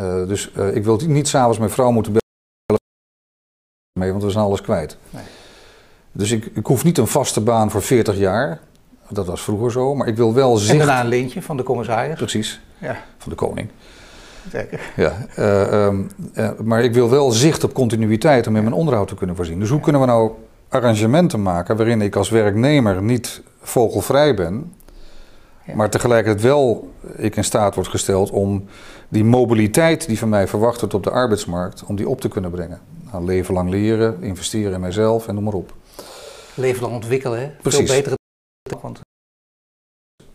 [0.00, 2.19] Uh, dus uh, ik wil niet s'avonds mijn vrouw moeten bellen
[4.00, 4.96] mee, want we zijn alles kwijt.
[5.10, 5.22] Nee.
[6.12, 8.60] Dus ik, ik hoef niet een vaste baan voor 40 jaar.
[9.08, 10.70] Dat was vroeger zo, maar ik wil wel zicht...
[10.70, 12.16] En daarna een leentje van de commissaris.
[12.16, 12.96] Precies, ja.
[13.18, 13.68] van de koning.
[14.50, 14.80] Zeker.
[14.96, 19.08] Ja, uh, um, uh, maar ik wil wel zicht op continuïteit om in mijn onderhoud
[19.08, 19.60] te kunnen voorzien.
[19.60, 20.30] Dus hoe kunnen we nou
[20.68, 24.72] arrangementen maken waarin ik als werknemer niet vogelvrij ben,
[25.66, 25.74] ja.
[25.74, 28.64] maar tegelijkertijd wel ik in staat word gesteld om
[29.08, 32.50] die mobiliteit die van mij verwacht wordt op de arbeidsmarkt, om die op te kunnen
[32.50, 32.80] brengen.
[33.12, 35.74] Nou, leven lang leren, investeren in mijzelf en noem maar op.
[36.54, 37.50] Leven lang ontwikkelen, hè?
[37.62, 37.90] Precies.
[37.90, 38.18] Veel betere
[38.80, 39.00] want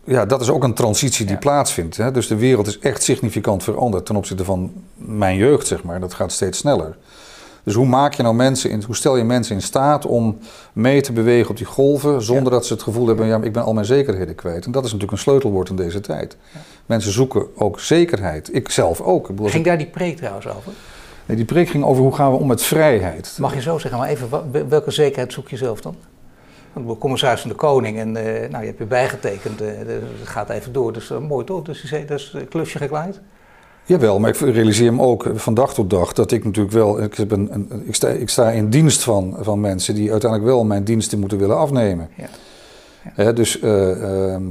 [0.04, 1.98] ja, dat is ook een transitie die plaatsvindt.
[1.98, 2.12] Hè?
[2.12, 6.00] Dus de wereld is echt significant veranderd ten opzichte van mijn jeugd, zeg maar.
[6.00, 6.98] Dat gaat steeds sneller.
[7.64, 10.40] Dus hoe maak je nou mensen in, hoe stel je mensen in staat om
[10.74, 13.64] mee te bewegen op die golven zonder dat ze het gevoel hebben, ja, ik ben
[13.64, 14.66] al mijn zekerheden kwijt.
[14.66, 16.38] En dat is natuurlijk een sleutelwoord in deze tijd.
[16.86, 18.56] Mensen zoeken ook zekerheid.
[18.56, 19.30] Ik zelf ook.
[19.30, 20.72] Ik ging daar die preek trouwens over?
[21.26, 23.38] Nee, die preek ging over hoe gaan we om met vrijheid.
[23.40, 24.30] Mag je zo zeggen, maar even,
[24.70, 25.96] welke zekerheid zoek je zelf dan?
[27.00, 30.74] commissaris van de Koning en uh, nou, je hebt je bijgetekend, uh, dat gaat even
[30.74, 30.94] door.
[30.94, 31.62] Dus uh, mooi toch?
[31.62, 33.22] Dus je dat is klusje geklaard?
[33.86, 37.16] Jawel, maar ik realiseer me ook van dag tot dag dat ik natuurlijk wel, ik,
[37.16, 40.64] heb een, een, ik, sta, ik sta in dienst van, van mensen die uiteindelijk wel
[40.64, 42.10] mijn diensten moeten willen afnemen.
[42.16, 42.28] Ja.
[43.24, 43.32] ja.
[43.32, 44.44] dus ehm,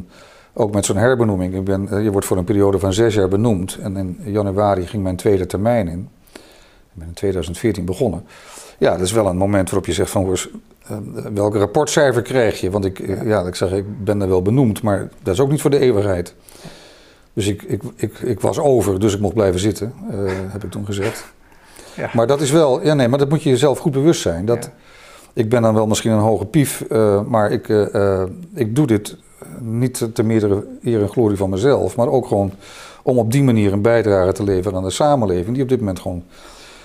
[0.53, 3.79] ook met zo'n herbenoeming, ik ben, je wordt voor een periode van zes jaar benoemd
[3.83, 6.09] en in januari ging mijn tweede termijn in.
[6.95, 8.25] Ik ben in 2014 begonnen.
[8.79, 10.37] Ja, dat is wel een moment waarop je zegt van,
[10.91, 10.97] uh,
[11.35, 12.71] welk rapportcijfer krijg je?
[12.71, 15.51] Want ik, eh, ja, ik zeg, ik ben er wel benoemd, maar dat is ook
[15.51, 16.35] niet voor de eeuwigheid.
[17.33, 20.71] Dus ik, ik, ik, ik was over, dus ik mocht blijven zitten, uh, heb ik
[20.71, 21.25] toen gezegd.
[21.97, 22.11] Ja.
[22.13, 24.45] Maar dat is wel, ja nee, maar dat moet je jezelf goed bewust zijn.
[24.45, 24.71] Dat,
[25.33, 27.69] Ik ben dan wel misschien een hoge pief, uh, maar ik,
[28.55, 29.17] ik doe dit
[29.61, 32.53] niet ter meerdere eer en glorie van mezelf, maar ook gewoon
[33.03, 36.01] om op die manier een bijdrage te leveren aan de samenleving, die op dit moment
[36.01, 36.23] gewoon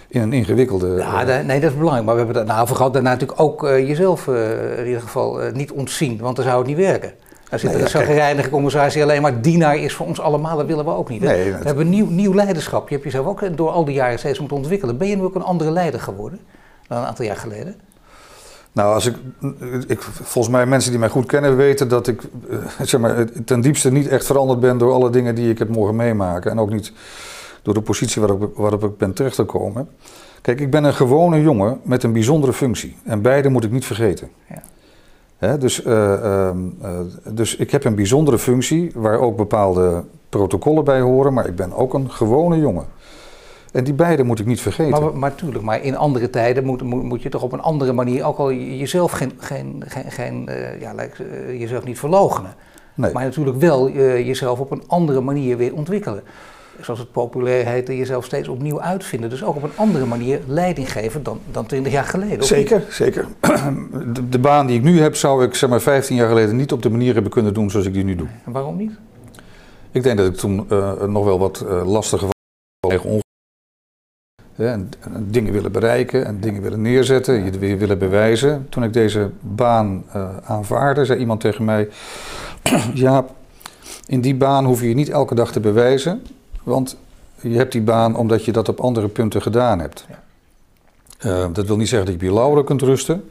[0.10, 0.96] in een ingewikkelde...
[0.98, 2.06] Ja, uh, nee, dat is belangrijk.
[2.06, 5.40] Maar we hebben daarna nou, gehad daarna natuurlijk ook uh, jezelf uh, in ieder geval
[5.54, 7.14] niet ontzien, want dan zou het niet werken.
[7.52, 10.66] Als zit nee, een gereinige commissaris die alleen maar dienaar is voor ons allemaal, dat
[10.66, 11.22] willen we ook niet.
[11.22, 12.88] Nee, we hebben nieuw, nieuw leiderschap.
[12.88, 14.98] Je hebt jezelf ook door al die jaren steeds moeten ontwikkelen.
[14.98, 16.40] Ben je nu ook een andere leider geworden
[16.88, 17.76] dan een aantal jaar geleden?
[18.72, 19.16] Nou, als ik,
[19.88, 22.22] ik, volgens mij mensen die mij goed kennen weten dat ik
[22.82, 25.96] zeg maar, ten diepste niet echt veranderd ben door alle dingen die ik heb mogen
[25.96, 26.52] meemaken.
[26.52, 26.92] En ook niet
[27.74, 29.90] door de positie waarop, waarop ik ben terechtgekomen.
[30.42, 32.96] Kijk, ik ben een gewone jongen met een bijzondere functie.
[33.04, 34.30] En beide moet ik niet vergeten.
[35.40, 35.58] Ja.
[35.58, 36.58] dus, ehm,
[37.34, 41.74] dus ik heb een bijzondere functie waar ook bepaalde protocollen bij horen, maar ik ben
[41.74, 42.86] ook een gewone jongen.
[43.72, 45.02] En die beide moet ik niet vergeten.
[45.02, 47.94] Maar, maar tuurlijk, maar in andere tijden moet, moet, moet, je toch op een andere
[47.94, 50.94] manier ook al jezelf, geen, geen, geen, geen uh, ja,
[51.58, 52.54] jezelf niet verlogenen.
[52.94, 53.14] Nee.
[53.14, 56.24] Maar natuurlijk wel jezelf op een andere manier weer ontwikkelen.
[56.82, 59.30] Zoals het populair heet, jezelf steeds opnieuw uitvinden.
[59.30, 62.46] Dus ook op een andere manier leiding geven dan, dan 20 jaar geleden.
[62.46, 63.28] Zeker, zeker.
[64.14, 66.72] De, de, baan die ik nu heb, zou ik zeg maar 15 jaar geleden niet
[66.72, 68.28] op de manier hebben kunnen doen zoals ik die nu doe.
[68.46, 68.92] En waarom niet?
[69.92, 70.66] Ik denk dat ik toen
[71.08, 72.28] nog wel wat lastiger
[72.80, 73.22] was
[74.68, 74.90] en,
[75.28, 78.68] dingen willen bereiken en dingen willen neerzetten, je weer willen bewijzen.
[78.70, 81.90] Toen ik deze baan uh, aanvaarde, zei iemand tegen mij:
[82.94, 83.26] Ja,
[84.06, 86.22] in die baan hoef je je niet elke dag te bewijzen,
[86.70, 86.98] want
[87.42, 90.06] je hebt die baan omdat je dat op andere punten gedaan hebt.
[90.10, 90.20] Ja.
[91.26, 93.30] Uh, dat wil niet zeggen dat je op je lauren kunt rusten.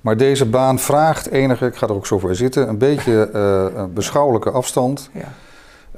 [0.00, 3.84] Maar deze baan vraagt enige, ik ga er ook zo voor zitten, een beetje uh,
[3.94, 5.10] beschouwelijke afstand.
[5.12, 5.32] Ja.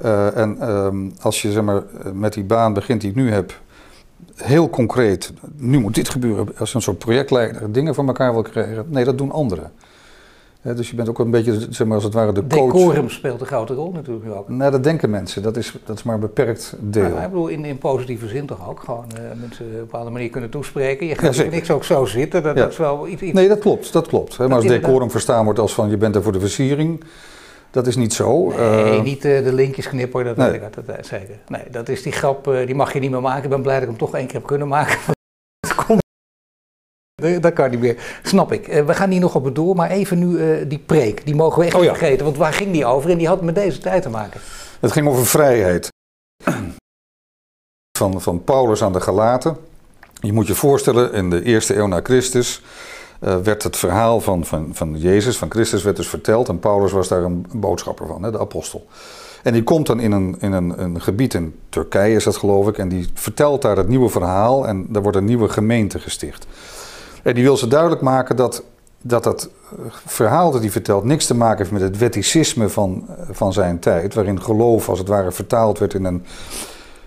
[0.03, 3.59] Uh, en uh, als je zeg maar, met die baan begint die ik nu heb,
[4.35, 8.85] heel concreet, nu moet dit gebeuren, als een soort projectleider dingen van elkaar wil krijgen.
[8.87, 9.71] Nee, dat doen anderen.
[10.61, 12.73] Dus je bent ook een beetje, zeg maar, als het ware de coach.
[12.73, 14.49] Decorum speelt een grote rol natuurlijk ook.
[14.49, 15.41] Nou, dat denken mensen.
[15.41, 17.09] Dat is, dat is maar een beperkt deel.
[17.09, 18.79] Nou, ik bedoel, in, in positieve zin toch ook.
[18.79, 21.07] Gewoon uh, mensen op een bepaalde manier kunnen toespreken.
[21.07, 22.43] Je gaat ja, niks ook zo zitten.
[22.43, 23.33] Dat, dat, is wel iets, iets...
[23.33, 23.93] Nee, dat klopt.
[23.93, 24.37] Dat klopt.
[24.37, 27.03] maar als decorum verstaan wordt als van je bent er voor de versiering
[27.71, 28.47] dat is niet zo.
[28.47, 30.51] Nee, uh, niet uh, de linkjes knippen, dat nee.
[30.51, 31.35] weet ik zeker.
[31.47, 33.43] Nee, dat is die grap, die mag je niet meer maken.
[33.43, 34.97] Ik ben blij dat ik hem toch één keer heb kunnen maken.
[37.39, 38.83] Dat kan niet meer, snap ik.
[38.85, 41.25] we gaan hier nog op het door, maar even nu die preek.
[41.25, 43.09] Die mogen we echt oh, niet vergeten, want waar ging die over?
[43.09, 44.39] En die had met deze tijd te maken.
[44.79, 45.89] Het ging over vrijheid.
[47.97, 49.57] Van, van Paulus aan de Galaten.
[50.21, 52.61] Je moet je voorstellen, in de eerste eeuw na Christus
[53.21, 56.49] uh, werd het verhaal van, van, van Jezus, van Christus, werd dus verteld.
[56.49, 58.87] En Paulus was daar een boodschapper van, hè, de apostel.
[59.43, 62.67] En die komt dan in, een, in een, een gebied in Turkije, is dat geloof
[62.67, 62.77] ik.
[62.77, 64.67] En die vertelt daar het nieuwe verhaal.
[64.67, 66.47] En er wordt een nieuwe gemeente gesticht.
[67.23, 68.63] En die wil ze duidelijk maken dat
[69.01, 69.49] dat, dat
[70.05, 74.13] verhaal dat hij vertelt niks te maken heeft met het wetticisme van, van zijn tijd.
[74.13, 76.25] Waarin geloof als het ware vertaald werd in een,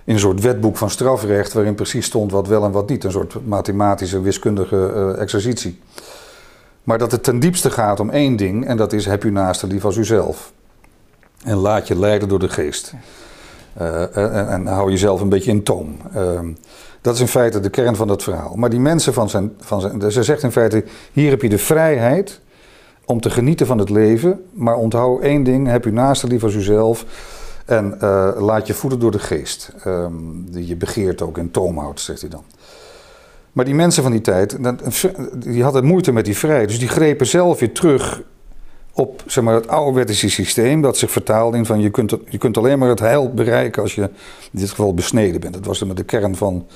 [0.04, 1.52] in een soort wetboek van strafrecht.
[1.52, 3.04] Waarin precies stond wat wel en wat niet.
[3.04, 5.80] Een soort mathematische, wiskundige uh, exercitie.
[6.82, 9.66] Maar dat het ten diepste gaat om één ding, en dat is heb u naaste
[9.66, 10.52] lief als uzelf.
[11.44, 12.92] En laat je leiden door de geest.
[13.80, 15.96] Uh, en, en, hou jezelf een beetje in toom.
[16.16, 16.40] Uh,
[17.02, 18.54] dat is in feite de kern van dat verhaal.
[18.54, 20.12] Maar die mensen van zijn, van zijn.
[20.12, 22.40] Ze zegt in feite: hier heb je de vrijheid
[23.04, 24.44] om te genieten van het leven.
[24.52, 27.04] Maar onthoud één ding: heb u naaste lief als uzelf.
[27.64, 29.72] En uh, laat je voeden door de geest.
[29.86, 32.44] Um, die je begeert ook in toom houdt, zegt hij dan.
[33.52, 34.58] Maar die mensen van die tijd,
[35.34, 36.68] die hadden moeite met die vrijheid.
[36.68, 38.22] Dus die grepen zelf weer terug
[38.92, 40.80] op zeg maar, het ouderwetse systeem.
[40.80, 43.94] Dat zich vertaalde in van je kunt, je kunt alleen maar het heil bereiken als
[43.94, 45.54] je in dit geval besneden bent.
[45.54, 46.66] Dat was de kern van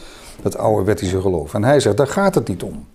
[0.42, 1.54] het ouderwetse geloof.
[1.54, 2.86] En hij zegt, daar gaat het niet om.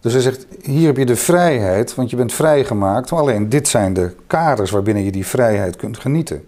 [0.00, 3.10] Dus hij zegt, hier heb je de vrijheid, want je bent vrijgemaakt.
[3.10, 6.44] Maar alleen dit zijn de kaders waarbinnen je die vrijheid kunt genieten.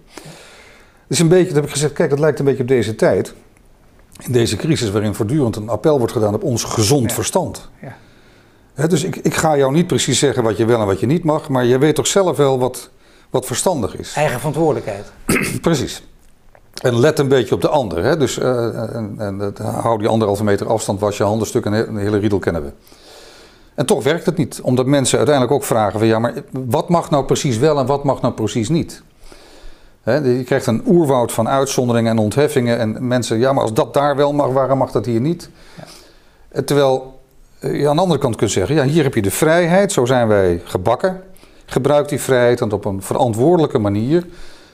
[1.07, 3.35] Dus een beetje, dat heb ik gezegd, kijk, het lijkt een beetje op deze tijd
[4.23, 7.69] in deze crisis waarin voortdurend een appel wordt gedaan op ons gezond verstand.
[7.81, 7.97] Ja.
[8.75, 11.25] Dus ik, ik ga jou niet precies zeggen wat je wel en wat je niet
[11.25, 12.91] mag, maar je weet toch zelf wel wat,
[13.31, 14.15] wat verstandig is.
[14.15, 15.13] Eigen verantwoordelijkheid.
[15.61, 16.03] precies.
[16.83, 18.05] En let een beetje op de ander.
[18.05, 18.17] Hè?
[18.17, 21.97] Dus uh, en, en, hou die anderhalve meter afstand, was je handen stuk en een
[21.97, 22.73] hele riedel kennen we.
[23.75, 27.11] En toch werkt het niet, omdat mensen uiteindelijk ook vragen van ja, maar wat mag
[27.11, 29.03] nou precies wel en wat mag nou precies niet?
[30.05, 32.79] je krijgt een oerwoud van uitzonderingen en ontheffingen.
[32.79, 35.51] En mensen, ja, maar als dat daar wel mag, waarom mag dat hier niet?
[35.77, 35.85] Ja.
[36.49, 37.21] Eh, terwijl
[37.73, 40.29] je aan de andere kant kunt zeggen, ja, hier heb je de vrijheid, zo zijn
[40.29, 41.23] wij gebakken.
[41.67, 44.27] Gebruik die vrijheid dan op een verantwoordelijke manier.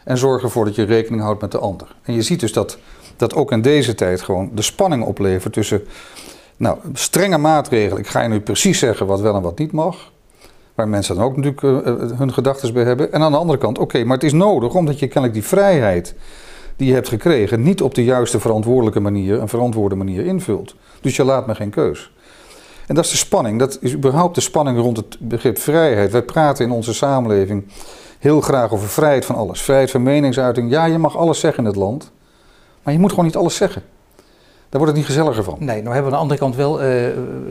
[0.05, 1.97] En zorg ervoor dat je rekening houdt met de ander.
[2.03, 2.79] En je ziet dus dat,
[3.17, 5.83] dat ook in deze tijd gewoon de spanning oplevert tussen
[6.57, 7.99] nou, strenge maatregelen.
[7.99, 10.13] Ik ga je nu precies zeggen wat wel en wat niet mag.
[10.75, 13.13] Waar mensen dan ook natuurlijk uh, hun gedachten bij hebben.
[13.13, 16.15] En aan de andere kant, oké, maar het is nodig omdat je kennelijk die vrijheid
[16.77, 20.75] die je hebt gekregen niet op de juiste verantwoordelijke manier, een verantwoorde manier invult.
[21.01, 22.11] Dus je laat me geen keus.
[22.91, 23.59] En dat is de spanning.
[23.59, 26.13] Dat is überhaupt de spanning rond het begrip vrijheid.
[26.13, 27.67] Wij praten in onze samenleving
[28.19, 29.63] heel graag over vrijheid van alles.
[29.63, 30.71] Vrijheid van meningsuiting.
[30.71, 32.11] Ja, je mag alles zeggen in het land.
[32.83, 33.83] Maar je moet gewoon niet alles zeggen.
[34.71, 35.57] Daar wordt het niet gezelliger van.
[35.59, 36.87] Nee, nou hebben we aan de andere kant wel, uh,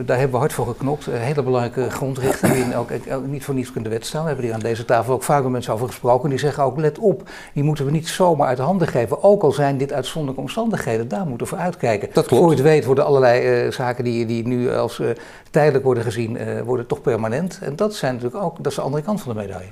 [0.04, 1.06] daar hebben we hard voor geknopt.
[1.10, 4.20] Hele belangrijke grondrechten die ook, ook, niet voor niets in de wet staan.
[4.20, 6.28] We hebben hier aan deze tafel ook vaak met mensen over gesproken.
[6.28, 9.22] Die zeggen ook, let op, die moeten we niet zomaar uit de handen geven.
[9.22, 12.08] Ook al zijn dit uitzonderlijke omstandigheden, daar moeten we voor uitkijken.
[12.12, 12.42] Dat klopt.
[12.42, 15.08] Voor je het weet worden allerlei uh, zaken die, die nu als uh,
[15.50, 17.58] tijdelijk worden gezien, worden toch permanent.
[17.62, 19.70] En dat, zijn natuurlijk ook, dat is de andere kant van de medaille.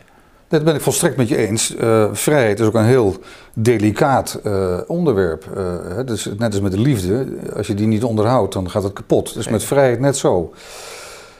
[0.48, 1.74] Dat ben ik volstrekt met je eens.
[1.74, 3.16] Uh, vrijheid is ook een heel
[3.54, 5.46] delicaat uh, onderwerp.
[5.56, 8.92] Uh, dus net als met de liefde, als je die niet onderhoudt, dan gaat het
[8.92, 9.34] kapot.
[9.34, 10.52] Dus met vrijheid net zo.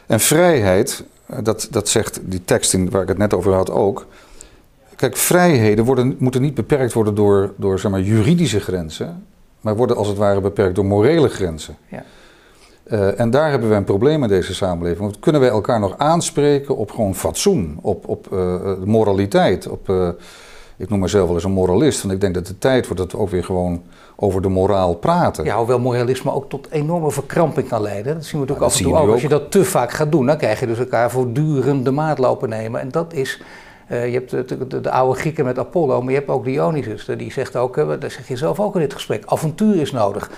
[0.07, 1.05] En vrijheid,
[1.42, 4.07] dat, dat zegt die tekst in, waar ik het net over had ook.
[4.97, 9.27] Kijk, vrijheden worden, moeten niet beperkt worden door, door zeg maar, juridische grenzen,
[9.61, 11.77] maar worden als het ware beperkt door morele grenzen.
[11.88, 12.05] Ja.
[12.90, 15.01] Uh, en daar hebben we een probleem in deze samenleving.
[15.01, 19.68] Want kunnen wij elkaar nog aanspreken op gewoon fatsoen, op, op uh, moraliteit?
[19.68, 20.09] Op, uh,
[20.77, 23.12] ik noem mezelf wel eens een moralist, want ik denk dat het tijd wordt dat
[23.12, 23.83] we ook weer gewoon
[24.16, 25.44] over de moraal praten.
[25.44, 28.14] Ja, hoewel moralisme ook tot enorme verkramping kan leiden.
[28.14, 29.11] Dat zien we natuurlijk af en toe ook.
[29.11, 32.18] Als je dat te vaak gaat doen, dan krijg je dus elkaar voortdurend de maat
[32.18, 32.81] lopen nemen.
[32.81, 33.42] En dat is
[33.90, 37.05] uh, je hebt de, de, de, oude Grieken met Apollo, maar je hebt ook Dionysus.
[37.05, 40.31] Die zegt ook, uh, dat zeg je zelf ook in dit gesprek, avontuur is nodig.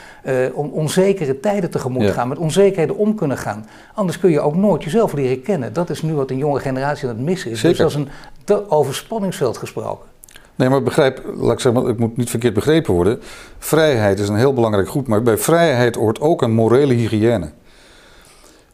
[0.54, 3.66] Om onzekere tijden tegemoet te gaan, met onzekerheden om kunnen gaan.
[3.94, 5.72] Anders kun je ook nooit jezelf leren kennen.
[5.72, 7.60] Dat is nu wat een jonge generatie aan het missen is.
[7.60, 7.84] Dus Zeker.
[7.84, 10.08] Dus dat is een te overspanningsveld gesproken.
[10.54, 13.18] Nee, maar begrijp, laat ik zeggen, ik moet niet verkeerd begrepen worden.
[13.58, 17.50] Vrijheid is een heel belangrijk goed, maar bij vrijheid hoort ook een morele hygiëne.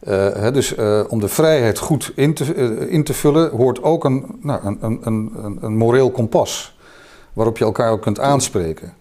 [0.07, 4.03] Uh, dus uh, om de vrijheid goed in te, uh, in te vullen, hoort ook
[4.03, 6.77] een, nou, een, een, een, een, moreel kompas.
[7.33, 8.93] Waarop je elkaar ook kunt aanspreken.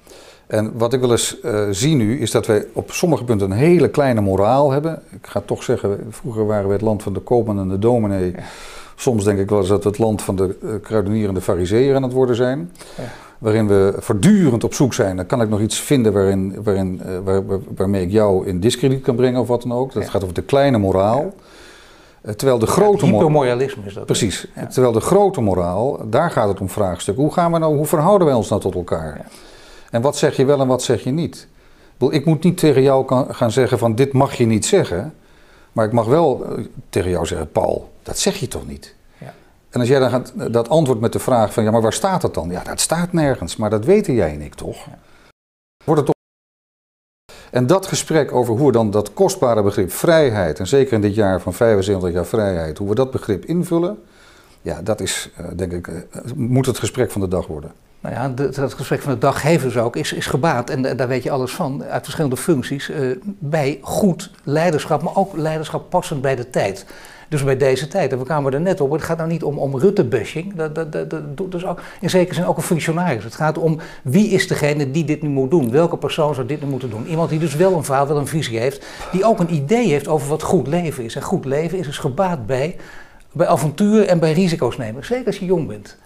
[0.47, 1.37] En wat ik wel eens
[1.71, 5.03] zie nu, is dat wij op sommige punten een hele kleine moraal hebben.
[5.11, 8.33] Ik ga toch zeggen, vroeger waren we het land van de koopman en de dominee.
[8.33, 8.43] Ja.
[8.95, 11.95] Soms denk ik wel eens dat we het land van de kruidenier en de fariseer
[11.95, 12.73] aan het worden zijn.
[12.97, 15.17] Ja waarin we voortdurend op zoek zijn.
[15.17, 17.43] Dan kan ik nog iets vinden waarin, waarin, uh, waar,
[17.77, 19.93] waarmee ik jou in discrediet kan brengen of wat dan ook.
[19.93, 21.35] Dat gaat over de kleine moraal.
[22.23, 24.07] Uh, terwijl de grote ja, hypermoralisme is dat.
[24.07, 24.47] Precies.
[24.71, 27.17] Terwijl de grote moraal, daar gaat het om vraagstuk.
[27.17, 29.27] Hoe gaan we nou, hoe verhouden wij ons nou tot elkaar?
[29.91, 31.49] En wat zeg je wel en wat zeg je niet?
[32.11, 35.15] Ik moet niet tegen jou kan, gaan zeggen van dit mag je niet zeggen.
[35.73, 38.96] Maar ik mag wel uh, tegen jou zeggen, Paul, dat zeg je toch niet?
[39.77, 42.23] En als jij dan gaat, dat antwoord met de vraag van, ja, maar waar staat
[42.23, 42.51] het dan?
[42.51, 44.87] Ja, dat staat nergens, maar dat weten jij en ik toch?
[45.85, 46.15] Wordt het toch...
[47.51, 51.15] En dat gesprek over hoe we dan dat kostbare begrip vrijheid, en zeker in dit
[51.15, 53.99] jaar van 75 jaar vrijheid, hoe we dat begrip invullen,
[54.63, 55.97] ja, dat is, uh, denk ik, uh,
[56.35, 57.73] moet het gesprek van de dag worden.
[58.01, 61.09] Nou ja, dat gesprek van de dag geven ze ook, is, is gebaat, en daar
[61.09, 66.21] weet je alles van, uit verschillende functies, uh, bij goed leiderschap, maar ook leiderschap passend
[66.21, 66.87] bij de tijd.
[67.29, 69.59] Dus bij deze tijd, en we kwamen er net op, het gaat nou niet om,
[69.59, 70.55] om Rutte-bashing.
[70.55, 73.25] Dat, dat, dat, dat is ook, in zekere zin ook een functionaris.
[73.25, 75.71] Het gaat om wie is degene die dit nu moet doen?
[75.71, 77.07] Welke persoon zou dit nu moeten doen?
[77.07, 80.09] Iemand die dus wel een verhaal, wel een visie heeft, die ook een idee heeft
[80.09, 81.17] over wat goed leven is.
[81.17, 82.77] En goed leven is dus gebaat bij,
[83.33, 85.05] bij avonturen en bij risico's nemen.
[85.05, 85.97] Zeker als je jong bent.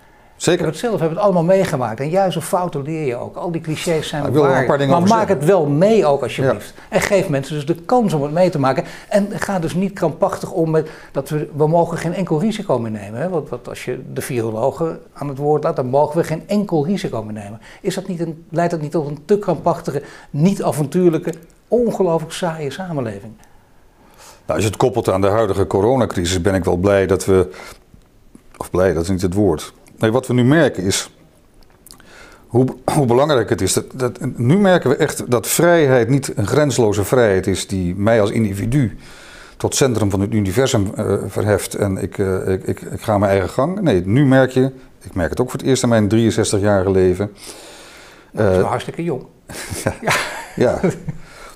[0.40, 0.66] Zeker.
[0.66, 2.00] Ik het zelf, heb het allemaal meegemaakt.
[2.00, 3.36] En juist op fouten leer je ook.
[3.36, 4.88] Al die clichés zijn waar.
[4.88, 6.72] Maar maak het wel mee ook alsjeblieft.
[6.76, 6.82] Ja.
[6.88, 8.84] En geef mensen dus de kans om het mee te maken.
[9.08, 12.90] En ga dus niet krampachtig om met dat we, we mogen geen enkel risico meer
[12.90, 13.20] nemen.
[13.20, 13.28] Hè?
[13.28, 16.86] Want, want als je de virologen aan het woord laat, dan mogen we geen enkel
[16.86, 17.60] risico meer nemen.
[17.80, 21.34] Is dat niet een, leidt dat niet tot een te krampachtige, niet avontuurlijke,
[21.68, 23.32] ongelooflijk saaie samenleving?
[24.46, 27.50] Nou, als je het koppelt aan de huidige coronacrisis, ben ik wel blij dat we.
[28.56, 31.10] Of blij, dat is niet het woord Nee, wat we nu merken is
[32.46, 33.72] hoe, hoe belangrijk het is.
[33.72, 38.20] Dat, dat, nu merken we echt dat vrijheid niet een grensloze vrijheid is die mij
[38.20, 38.96] als individu
[39.56, 43.30] tot centrum van het universum uh, verheft en ik, uh, ik, ik, ik, ga mijn
[43.30, 43.80] eigen gang.
[43.80, 47.30] Nee, nu merk je, ik merk het ook voor het eerst in mijn 63-jarige leven.
[48.32, 49.22] Dat is uh, hartstikke jong.
[49.84, 50.12] ja, ja.
[50.56, 50.80] ja.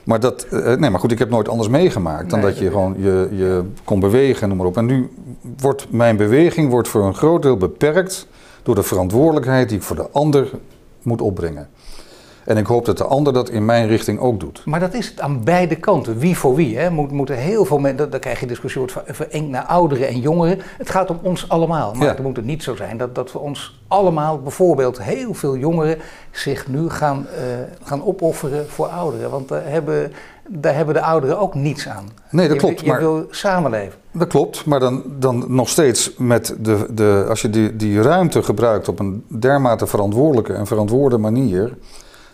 [0.05, 2.95] Maar dat, nee, maar goed, ik heb nooit anders meegemaakt dan nee, dat je gewoon
[2.99, 4.77] je, je kon bewegen, noem maar op.
[4.77, 5.11] En nu
[5.61, 8.27] wordt mijn beweging wordt voor een groot deel beperkt
[8.65, 10.51] door de verantwoordelijkheid die ik voor de ander
[11.03, 11.69] moet opbrengen.
[12.45, 14.63] En ik hoop dat de ander dat in mijn richting ook doet.
[14.65, 16.19] Maar dat is het aan beide kanten.
[16.19, 16.79] Wie voor wie.
[16.79, 16.91] Hè?
[16.91, 20.61] Moet, moeten heel veel mensen, dan krijg je discussie wordt verengd naar ouderen en jongeren.
[20.79, 21.95] Het gaat om ons allemaal.
[21.95, 22.15] Maar ja.
[22.15, 25.99] dan moet het niet zo zijn dat, dat we ons allemaal, bijvoorbeeld heel veel jongeren,
[26.31, 27.43] zich nu gaan, uh,
[27.83, 29.31] gaan opofferen voor ouderen.
[29.31, 30.13] Want daar hebben,
[30.49, 32.09] daar hebben de ouderen ook niets aan.
[32.31, 32.81] Nee, dat klopt.
[32.81, 33.99] Je, je wil samenleven.
[34.13, 38.43] Dat klopt, maar dan, dan nog steeds met de, de, als je die, die ruimte
[38.43, 41.77] gebruikt op een dermate verantwoordelijke en verantwoorde manier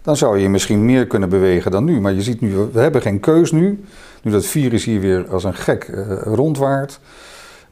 [0.02, 2.00] dan zou je misschien meer kunnen bewegen dan nu.
[2.00, 3.84] Maar je ziet nu, we hebben geen keus nu.
[4.22, 7.00] Nu dat virus hier weer als een gek uh, rondwaart.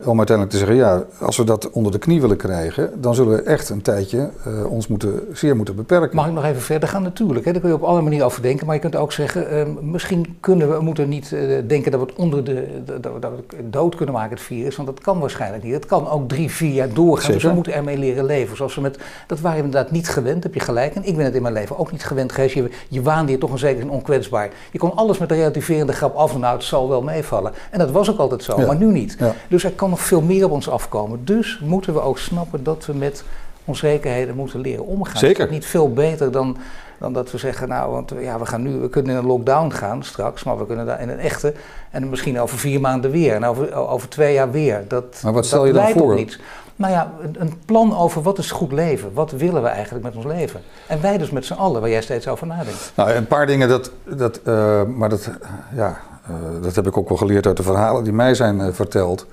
[0.05, 3.33] Om uiteindelijk te zeggen, ja, als we dat onder de knie willen krijgen, dan zullen
[3.33, 6.17] we echt een tijdje uh, ons moeten, zeer moeten beperken.
[6.17, 7.03] Mag ik nog even verder gaan?
[7.03, 7.53] Natuurlijk, hè?
[7.53, 8.67] daar kun je op alle manieren over denken.
[8.67, 12.07] Maar je kunt ook zeggen, uh, misschien kunnen we, moeten niet uh, denken dat we
[12.07, 14.77] het onder de, dat, dat we het dood kunnen maken, het virus.
[14.77, 15.75] Want dat kan waarschijnlijk niet.
[15.75, 17.21] Het kan ook drie, vier jaar doorgaan.
[17.21, 17.41] Zeker.
[17.41, 18.57] Dus we moeten ermee leren leven.
[18.57, 20.95] Zoals we met, dat waren we inderdaad niet gewend, heb je gelijk.
[20.95, 22.55] En ik ben het in mijn leven ook niet gewend geweest.
[22.55, 24.51] Je, je waande je toch een zekere onkwetsbaar.
[24.71, 27.53] Je kon alles met een relativerende grap af en nou, het zal wel meevallen.
[27.71, 29.17] En dat was ook altijd zo, maar nu niet.
[29.19, 29.35] Ja.
[29.49, 31.25] Dus er kan nog veel meer op ons afkomen.
[31.25, 33.25] Dus moeten we ook snappen dat we met
[33.65, 35.19] onzekerheden moeten leren omgaan.
[35.19, 35.45] Zeker.
[35.45, 36.57] Is niet veel beter dan,
[36.99, 39.71] dan dat we zeggen, nou, want ja, we, gaan nu, we kunnen in een lockdown
[39.71, 41.55] gaan straks, maar we kunnen daar in een echte
[41.91, 44.85] en misschien over vier maanden weer en over, over twee jaar weer.
[44.89, 46.15] Dat, maar wat stel je dan voor?
[46.15, 46.39] Niet.
[46.77, 49.11] Nou ja, een plan over wat is goed leven.
[49.15, 50.61] Wat willen we eigenlijk met ons leven?
[50.87, 52.93] En wij dus met z'n allen, waar jij steeds over nadenkt.
[52.95, 55.31] Nou, een paar dingen, dat, dat, uh, maar dat,
[55.75, 58.67] ja, uh, dat heb ik ook wel geleerd uit de verhalen die mij zijn uh,
[58.73, 59.27] verteld.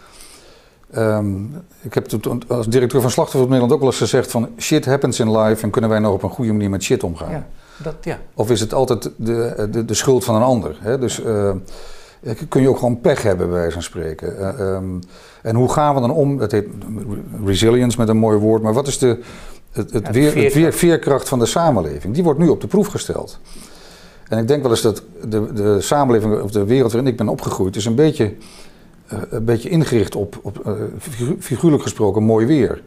[0.98, 2.08] Um, ik heb
[2.48, 5.70] als directeur van Slachtoffer Nederland ook wel eens gezegd van shit happens in life en
[5.70, 7.32] kunnen wij nou op een goede manier met shit omgaan?
[7.32, 8.20] Ja, dat, ja.
[8.34, 10.78] Of is het altijd de, de, de schuld van een ander?
[10.80, 11.00] Hè?
[11.00, 11.52] Dus uh,
[12.50, 14.36] kun je ook gewoon pech hebben bij wijze van spreken.
[14.39, 15.00] Uh, um,
[15.41, 16.39] en hoe gaan we dan om?
[16.39, 16.68] Het heet
[17.46, 19.20] resilience met een mooi woord, maar wat is de,
[19.72, 20.43] het, het, ja, weer, veerkracht.
[20.43, 22.14] het weer, veerkracht van de samenleving?
[22.14, 23.39] Die wordt nu op de proef gesteld.
[24.28, 27.28] En ik denk wel eens dat de, de samenleving of de wereld waarin ik ben
[27.28, 28.34] opgegroeid is een beetje
[29.08, 30.74] een beetje ingericht op, op uh,
[31.39, 32.82] figuurlijk gesproken mooi weer.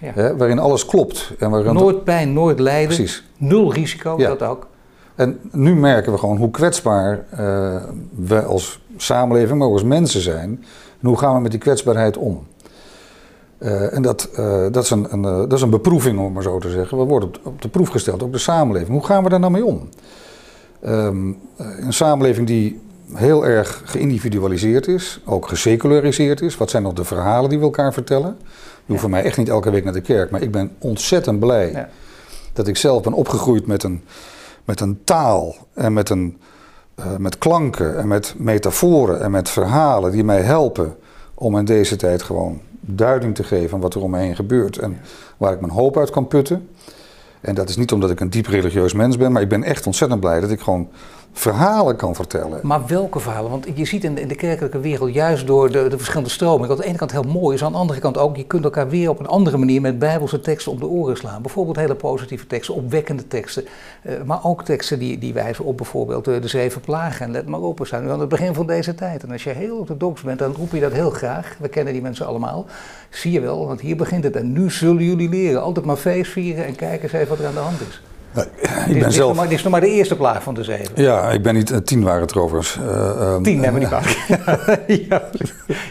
[0.00, 0.12] Ja.
[0.14, 1.32] Hè, waarin alles klopt.
[1.38, 2.86] En waarin nooit pijn, nooit lijden.
[2.86, 3.24] Precies.
[3.36, 4.28] Nul risico, ja.
[4.28, 4.66] dat ook.
[5.14, 7.82] En nu merken we gewoon hoe kwetsbaar uh,
[8.14, 10.64] we als samenleving, maar ook als mensen zijn.
[11.00, 12.46] En hoe gaan we met die kwetsbaarheid om?
[13.90, 14.28] en dat,
[14.70, 16.98] dat, is een, een dat is een beproeving, om maar zo te zeggen.
[16.98, 18.90] We worden op, op de proef gesteld, ook de samenleving.
[18.90, 19.88] Hoe gaan we daar nou mee om?
[20.86, 22.80] Um, een samenleving die
[23.14, 26.56] heel erg geïndividualiseerd is, ook geseculariseerd is.
[26.56, 28.36] Wat zijn nog de verhalen die we elkaar vertellen?
[28.38, 31.38] Je hoeft voor mij echt niet elke week naar de kerk, maar ik ben ontzettend
[31.38, 31.88] blij ja.
[32.52, 34.04] dat ik zelf ben opgegroeid met een,
[34.64, 36.38] met een taal en met, een,
[36.98, 40.96] uh, met klanken en met metaforen en met verhalen die mij helpen
[41.34, 44.78] om in deze tijd gewoon duiding te geven aan wat er om me heen gebeurt
[44.78, 44.98] en
[45.36, 46.68] waar ik mijn hoop uit kan putten.
[47.40, 49.86] En dat is niet omdat ik een diep religieus mens ben, maar ik ben echt
[49.86, 50.88] ontzettend blij dat ik gewoon
[51.38, 52.60] verhalen kan vertellen.
[52.62, 53.50] Maar welke verhalen?
[53.50, 56.68] Want je ziet in de, in de kerkelijke wereld juist door de, de verschillende stromingen,
[56.68, 58.64] dat aan de ene kant heel mooi is, aan de andere kant ook, je kunt
[58.64, 61.42] elkaar weer op een andere manier met bijbelse teksten op de oren slaan.
[61.42, 63.64] Bijvoorbeeld hele positieve teksten, opwekkende teksten,
[64.02, 67.26] uh, maar ook teksten die, die wijzen op bijvoorbeeld de, de zeven plagen.
[67.26, 69.22] En let maar op, we zijn nu aan het begin van deze tijd.
[69.22, 71.56] En als je heel orthodox bent, dan roep je dat heel graag.
[71.58, 72.66] We kennen die mensen allemaal.
[73.10, 74.36] Zie je wel, want hier begint het.
[74.36, 75.62] En nu zullen jullie leren.
[75.62, 78.00] Altijd maar feest vieren en kijken eens even wat er aan de hand is.
[78.42, 79.30] Ik ben dit, zelf...
[79.30, 81.02] Is maar, dit is nog maar de eerste plaag van de zeven.
[81.02, 81.70] Ja, ik ben niet...
[81.70, 82.78] Uh, tien waren het overigens.
[82.82, 84.80] Uh, um, tien, neem me niet kwalijk.
[85.08, 85.22] ja,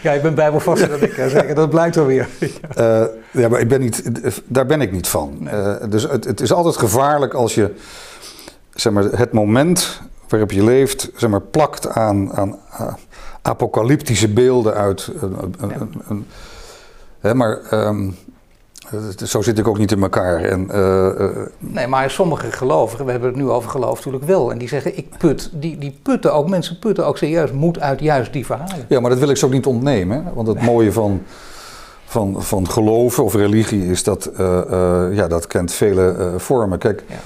[0.02, 1.54] ja, ik ben bijbelvaster dan ik, zeker.
[1.54, 2.28] Dat blijkt wel weer.
[2.40, 3.04] uh,
[3.42, 4.02] ja, maar ik ben niet,
[4.46, 5.48] daar ben ik niet van.
[5.88, 7.74] Dus het, het, is altijd gevaarlijk als je
[8.74, 12.58] zeg maar, het moment waarop je leeft zeg maar, plakt aan, aan
[13.42, 15.10] apocalyptische beelden uit...
[15.20, 16.26] Een, een, een,
[17.20, 17.60] hè, maar...
[17.72, 18.16] Um,
[19.24, 20.40] zo zit ik ook niet in elkaar.
[20.42, 24.50] En, uh, uh, nee, maar sommige gelovigen, we hebben het nu over geloof natuurlijk wel.
[24.50, 28.00] En die zeggen, ik put, die, die putten ook, mensen putten ook serieus moed uit
[28.00, 28.84] juist die verhalen.
[28.88, 30.24] Ja, maar dat wil ik zo ook niet ontnemen.
[30.34, 31.22] Want het mooie van,
[32.04, 34.62] van, van geloven of religie is dat, uh,
[35.10, 36.78] ja, dat kent vele vormen.
[36.78, 37.16] Kijk, ja.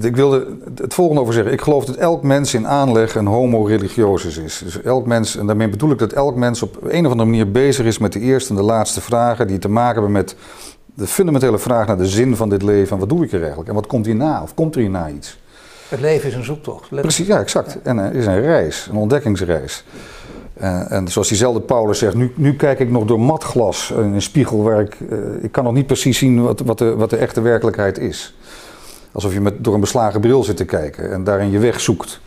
[0.00, 1.52] Ik wilde het volgende over zeggen.
[1.52, 4.60] Ik geloof dat elk mens in aanleg een homo religiosus is.
[4.64, 7.50] Dus elk mens, en daarmee bedoel ik dat elk mens op een of andere manier
[7.50, 10.36] bezig is met de eerste en de laatste vragen die te maken hebben met
[10.94, 12.92] de fundamentele vraag naar de zin van dit leven.
[12.92, 13.68] En wat doe ik er eigenlijk?
[13.68, 14.42] En wat komt hierna?
[14.42, 15.40] Of komt er hierna iets?
[15.88, 16.88] Het leven is een zoektocht.
[16.88, 17.82] Precies, ja, exact.
[17.82, 19.84] En het is een reis, een ontdekkingsreis.
[20.54, 24.22] En, en, zoals diezelfde Paulus zegt, nu, nu kijk ik nog door matglas in een
[24.22, 27.16] spiegel waar ik, uh, ik kan nog niet precies zien wat, wat, de, wat de
[27.16, 28.34] echte werkelijkheid is.
[29.12, 32.20] Alsof je met, door een beslagen bril zit te kijken en daarin je weg zoekt.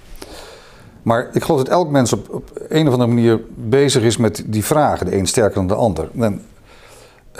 [1.02, 4.44] Maar ik geloof dat elk mens op, op een of andere manier bezig is met
[4.46, 6.10] die vragen, de een sterker dan de ander.
[6.20, 6.42] En,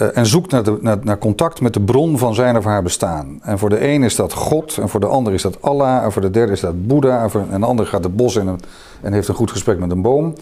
[0.02, 2.84] uh, en zoekt naar, de, naar, naar, contact met de bron van zijn of haar
[2.84, 3.40] bestaan.
[3.42, 6.12] En voor de een is dat God, en voor de ander is dat Allah, en
[6.12, 8.60] voor de derde is dat Boeddha, en, voor, een ander gaat het bos in en,
[9.02, 10.34] en heeft een goed gesprek met een boom.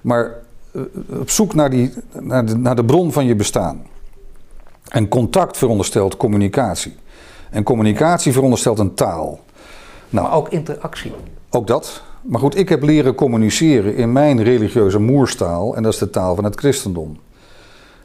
[0.00, 0.34] Maar
[0.72, 0.82] uh,
[1.20, 3.82] op zoek naar, die, naar, de, naar de bron van je bestaan.
[4.88, 6.96] En contact veronderstelt communicatie.
[7.50, 9.40] En communicatie veronderstelt een taal.
[10.08, 11.12] Nou, maar ook interactie.
[11.50, 12.02] Ook dat.
[12.22, 15.76] Maar goed, ik heb leren communiceren in mijn religieuze moerstaal.
[15.76, 17.18] En dat is de taal van het christendom.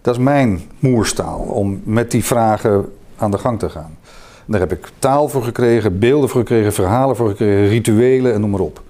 [0.02, 3.98] Dat is mijn moerstaal om met die vragen aan de gang te gaan.
[4.46, 8.50] daar heb ik taal voor gekregen, beelden voor gekregen, verhalen voor gekregen, rituelen en noem
[8.50, 8.82] maar op.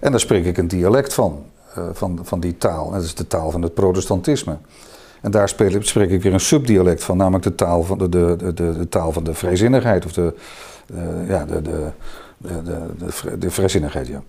[0.00, 1.44] En daar spreek ik een dialect van.
[1.92, 2.90] van, van die taal.
[2.90, 4.56] dat is de taal van het protestantisme.
[5.20, 8.52] En daar spreek ik weer een subdialect van, namelijk de taal van de, de, de,
[8.54, 10.04] de taal van de vrijzinnigheid.
[10.04, 10.34] Of de,
[11.28, 11.90] ja, de, de,
[12.36, 14.22] de, de, ja.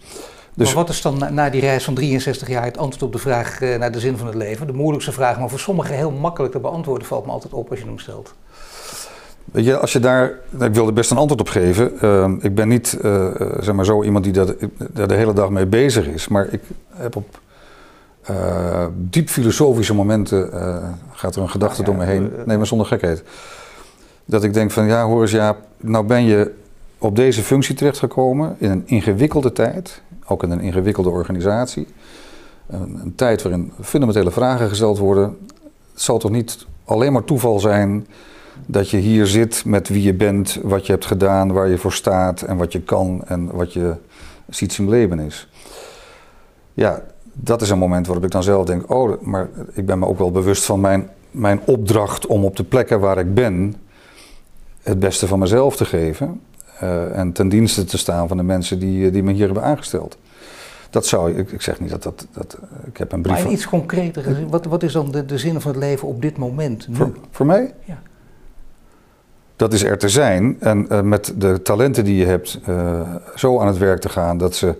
[0.53, 3.17] Dus, maar wat is dan na, die reis van 63 jaar het antwoord op de
[3.17, 4.67] vraag naar de zin van het leven?
[4.67, 7.79] De moeilijkste vraag, maar voor sommigen heel makkelijk te beantwoorden, valt me altijd op als
[7.79, 8.33] je hem stelt.
[9.51, 11.99] Weet je, als je daar, ik wil er best een antwoord op geven.
[11.99, 13.27] Ehm, ik ben niet, uh,
[13.59, 14.53] zeg maar zo iemand die daar,
[14.91, 16.27] daar de hele dag mee bezig is.
[16.27, 16.61] Maar ik
[16.93, 17.39] heb op
[18.32, 20.49] uh, diep filosofische momenten,
[21.11, 22.32] gaat er een gedachte door me heen.
[22.45, 23.23] Nee, maar zonder gekheid.
[24.25, 26.53] Dat ik denk van, ja hoor eens Jaap, nou ben je
[26.97, 30.01] op deze functie terechtgekomen in een ingewikkelde tijd.
[30.25, 31.88] Ook in een ingewikkelde organisatie.
[32.67, 35.38] Een, een tijd waarin fundamentele vragen gesteld worden.
[35.93, 38.07] Het zal toch niet alleen maar toeval zijn
[38.65, 41.93] dat je hier zit met wie je bent, wat je hebt gedaan, waar je voor
[41.93, 43.95] staat en wat je kan en wat je
[44.49, 45.49] ziet zijn leven is.
[46.73, 47.01] Ja,
[47.39, 50.17] dat is een moment waarop ik dan zelf denk, oh, maar ik ben me ook
[50.17, 53.75] wel bewust van mijn, mijn opdracht om op de plekken waar ik ben
[54.83, 56.41] het beste van mezelf te geven
[56.83, 60.17] uh, en ten dienste te staan van de mensen die, die me hier hebben aangesteld.
[60.89, 63.43] Dat zou ik, ik zeg niet dat dat, dat ik heb een brief.
[63.43, 66.38] Maar iets concreter, wat, wat is dan de, de zin van het leven op dit
[66.38, 66.88] moment?
[66.88, 66.95] Nu?
[66.95, 67.73] Voor, voor mij?
[67.83, 68.01] Ja
[69.57, 73.01] dat is er te zijn en uh, met de talenten die je hebt uh,
[73.35, 74.75] zo aan het werk te gaan dat, ze,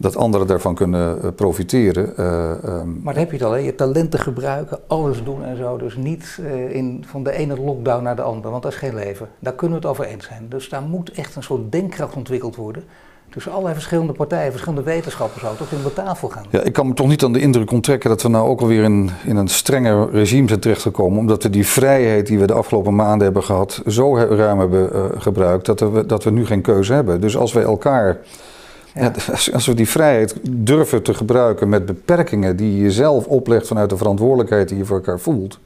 [0.00, 2.24] dat anderen daarvan kunnen uh, profiteren.
[2.24, 3.58] Um, maar dan heb je het al, hè?
[3.58, 5.76] je talenten gebruiken, alles doen en zo.
[5.76, 9.28] Dus niet in, van de ene lockdown naar de andere, want dat is geen leven.
[9.38, 10.46] Daar kunnen we het over eens zijn.
[10.48, 12.84] Dus daar moet echt een soort denkkracht ontwikkeld worden
[13.30, 16.44] tussen allerlei verschillende partijen, verschillende wetenschappers ook, toch in de tafel gaan.
[16.50, 18.82] Ja, ik kan me toch niet aan de indruk onttrekken dat we nou ook alweer
[18.82, 21.18] in, in een strenger regime zijn terechtgekomen.
[21.18, 25.04] Omdat we die vrijheid die we de afgelopen maanden hebben gehad, zo ruim hebben uh,
[25.18, 27.20] gebruikt, dat we, dat we nu geen keuze hebben.
[27.20, 28.18] Dus als we elkaar.
[28.94, 29.12] Ja.
[29.52, 33.96] als we die vrijheid durven te gebruiken met beperkingen die je zelf oplegt vanuit de
[33.96, 35.58] verantwoordelijkheid die je voor elkaar voelt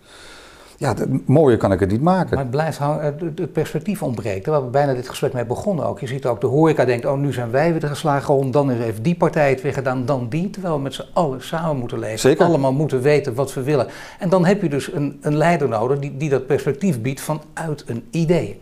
[0.82, 0.94] ja,
[1.26, 2.34] mooier kan ik het niet maken.
[2.34, 4.46] Maar het blijft het perspectief ontbreekt.
[4.46, 6.00] Waar we bijna dit gesprek mee begonnen ook.
[6.00, 9.04] Je ziet ook de horeca denkt, oh nu zijn wij weer geslagen om, dan heeft
[9.04, 10.50] die partij het weer gedaan, dan die.
[10.50, 12.18] Terwijl we met z'n allen samen moeten leven.
[12.18, 12.44] Zeker.
[12.44, 13.86] Allemaal moeten weten wat we willen.
[14.18, 17.84] En dan heb je dus een, een leider nodig die, die dat perspectief biedt vanuit
[17.86, 18.60] een idee.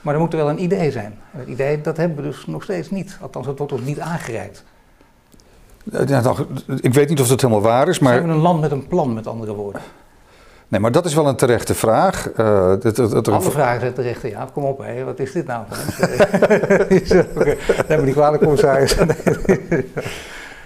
[0.00, 1.18] Maar er moet er wel een idee zijn.
[1.32, 3.18] En het idee, dat hebben we dus nog steeds niet.
[3.20, 4.64] Althans, het wordt ons niet aangereikt.
[6.06, 6.34] Ja,
[6.80, 8.12] ik weet niet of dat helemaal waar is, maar...
[8.14, 9.82] Zijn we een land met een plan, met andere woorden?
[10.68, 12.30] Nee, maar dat is wel een terechte vraag.
[12.36, 14.22] Uh, het, het, Alle vragen zijn terecht.
[14.22, 15.04] Ja, kom op, hé.
[15.04, 15.64] wat is dit nou?
[16.02, 17.04] okay.
[17.88, 18.96] Nee, maar die kwalijke commissaris.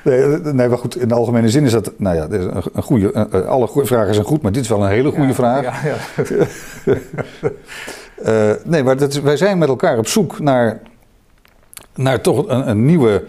[0.02, 3.28] nee, nee, maar goed, in de algemene zin is dat, nou ja, een, een goede,
[3.46, 5.62] alle goede vragen zijn goed, maar dit is wel een hele goede ja, vraag.
[5.62, 5.96] Ja,
[6.84, 6.98] ja.
[8.26, 10.80] uh, nee, maar dat wij zijn met elkaar op zoek naar,
[11.94, 13.24] naar toch een, een nieuwe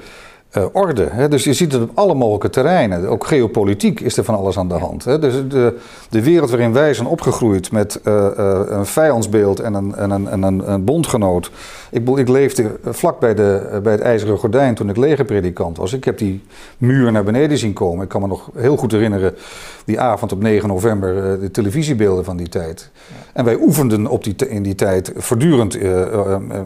[0.58, 1.08] uh, orde.
[1.12, 1.28] Hè?
[1.28, 3.08] Dus je ziet het op alle mogelijke terreinen.
[3.08, 5.06] Ook geopolitiek is er van alles aan de hand.
[5.06, 5.20] Hè?
[5.20, 5.78] Dus de,
[6.10, 10.28] de wereld waarin wij zijn opgegroeid met uh, uh, een vijandsbeeld en een, en een,
[10.28, 11.52] en een, een bondgenoot.
[11.92, 15.94] Ik, ik leefde vlak bij, de, bij het IJzeren Gordijn toen ik legerpredikant was.
[15.94, 16.44] Ik heb die
[16.78, 18.04] muur naar beneden zien komen.
[18.04, 19.36] Ik kan me nog heel goed herinneren
[19.86, 22.90] die avond op 9 november de televisiebeelden van die tijd.
[23.34, 25.76] En wij oefenden op die, in die tijd voortdurend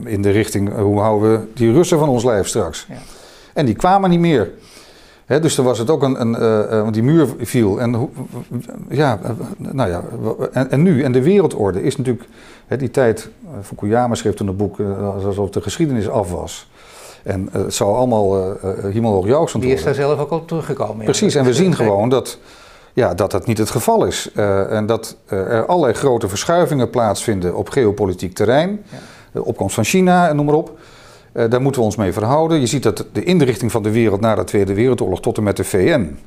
[0.04, 2.86] in de richting hoe houden we die Russen van ons lijf straks.
[2.90, 3.17] Ja.
[3.58, 4.52] En die kwamen niet meer.
[5.26, 7.80] dus dan was het ook een, een uh, want die muur viel.
[7.80, 8.10] En
[8.90, 10.04] ja, eh, nou ja,
[10.52, 12.28] en, en, nu, en de wereldorde is natuurlijk,
[12.78, 13.30] die tijd,
[13.64, 14.80] Fukuyama schreef toen een boek
[15.26, 16.70] alsof de geschiedenis af was.
[17.24, 19.22] En het zou allemaal uh, hemel
[19.60, 21.04] Die is daar zelf ook al teruggekomen.
[21.04, 22.38] Precies, en we zien gewoon dat,
[22.94, 24.32] ja, dat dat niet het geval is.
[24.70, 28.84] en dat er allerlei grote verschuivingen plaatsvinden op geopolitiek terrein.
[28.92, 28.98] Ja.
[29.32, 30.80] De opkomst van China en noem maar op.
[31.38, 32.60] Uh, daar moeten we ons mee verhouden.
[32.60, 35.58] Je ziet dat de inrichting van de wereld na de Tweede Wereldoorlog tot en met
[35.58, 36.18] de VN,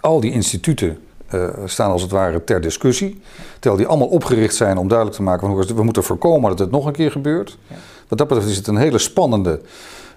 [0.00, 0.98] al die instituten
[1.34, 3.20] uh, staan als het ware ter discussie.
[3.52, 6.70] Terwijl die allemaal opgericht zijn om duidelijk te maken van we moeten voorkomen dat het
[6.70, 7.58] nog een keer gebeurt.
[7.66, 7.74] Ja.
[8.08, 9.60] Wat dat betreft is het een hele spannende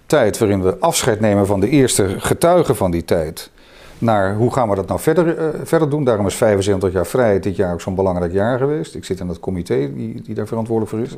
[0.06, 3.50] tijd waarin we afscheid nemen van de eerste getuigen van die tijd.
[3.98, 6.04] Naar hoe gaan we dat nou verder, uh, verder doen?
[6.04, 8.96] Daarom is 75 jaar vrijheid dit jaar ook zo'n belangrijk jaar geweest.
[8.96, 11.18] Ik zit in dat comité die, die daar verantwoordelijk voor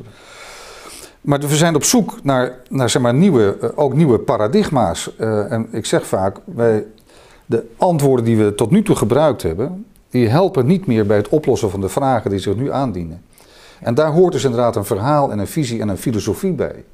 [1.26, 5.10] Maar we zijn op zoek naar, naar zeg maar, nieuwe, eh, ook nieuwe paradigma's.
[5.18, 6.84] Uh, en ik zeg vaak, wij,
[7.46, 11.28] de antwoorden die we tot nu toe gebruikt hebben, die helpen niet meer bij het
[11.28, 13.22] oplossen van de vragen die zich nu aandienen.
[13.80, 16.84] En daar hoort dus inderdaad een verhaal en een visie en een filosofie bij.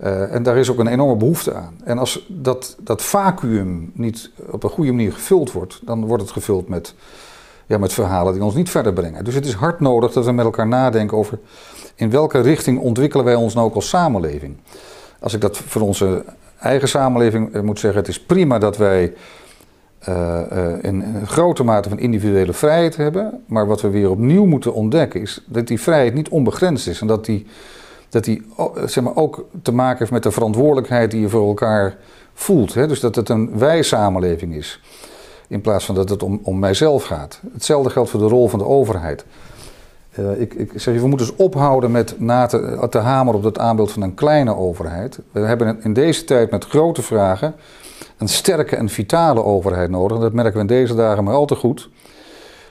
[0.00, 1.74] Uh, en daar is ook een enorme behoefte aan.
[1.84, 6.32] En als dat, dat vacuüm niet op een goede manier gevuld wordt, dan wordt het
[6.32, 6.94] gevuld met,
[7.66, 9.24] ja, met verhalen die ons niet verder brengen.
[9.24, 11.38] Dus het is hard nodig dat we met elkaar nadenken over
[12.00, 14.56] in welke richting ontwikkelen wij ons nou ook als samenleving?
[15.20, 16.24] Als ik dat voor onze
[16.58, 19.12] eigen samenleving eh, moet zeggen, het is prima dat wij
[20.82, 23.42] een grote mate van individuele vrijheid hebben.
[23.46, 27.00] Maar wat we weer opnieuw moeten ontdekken is dat die vrijheid niet onbegrensd is.
[27.00, 27.46] En dat die,
[28.08, 28.42] dat die
[28.84, 31.96] zeg maar, ook te maken heeft met de verantwoordelijkheid die je voor elkaar
[32.34, 32.74] voelt.
[32.74, 32.86] Hè?
[32.86, 34.80] Dus dat het een wij-samenleving is.
[35.48, 37.40] In plaats van dat het om, om mijzelf gaat.
[37.52, 39.24] Hetzelfde geldt voor de rol van de overheid.
[40.20, 43.58] Uh, ik, ik zeg, we moeten dus ophouden met na te, te hameren op dat
[43.58, 45.18] aanbeeld van een kleine overheid.
[45.32, 47.54] We hebben in deze tijd met grote vragen
[48.18, 50.18] een sterke en vitale overheid nodig.
[50.18, 51.88] dat merken we in deze dagen maar al te goed.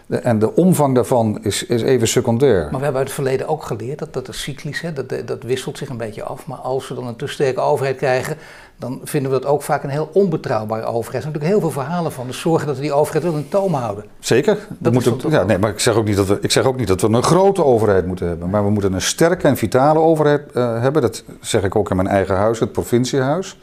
[0.08, 2.62] En de omvang daarvan is, is even secundair.
[2.62, 4.94] Maar we hebben uit het verleden ook geleerd dat dat is cyclisch, hè?
[4.94, 6.48] Dat, dat wisselt zich een beetje af.
[6.48, 8.38] Maar als we dan een te sterke overheid krijgen,
[8.80, 11.16] dan vinden we dat ook vaak een heel onbetrouwbare overheid.
[11.16, 12.28] Er zijn natuurlijk heel veel verhalen van.
[12.28, 14.06] Dus zorgen dat we die overheid wel in toom houden.
[14.20, 14.58] Zeker.
[14.78, 16.78] Dat moet ook, ja, nee, maar ik zeg, ook niet dat we, ik zeg ook
[16.78, 18.50] niet dat we een grote overheid moeten hebben.
[18.50, 21.02] Maar we moeten een sterke en vitale overheid uh, hebben.
[21.02, 23.58] Dat zeg ik ook in mijn eigen huis, het provinciehuis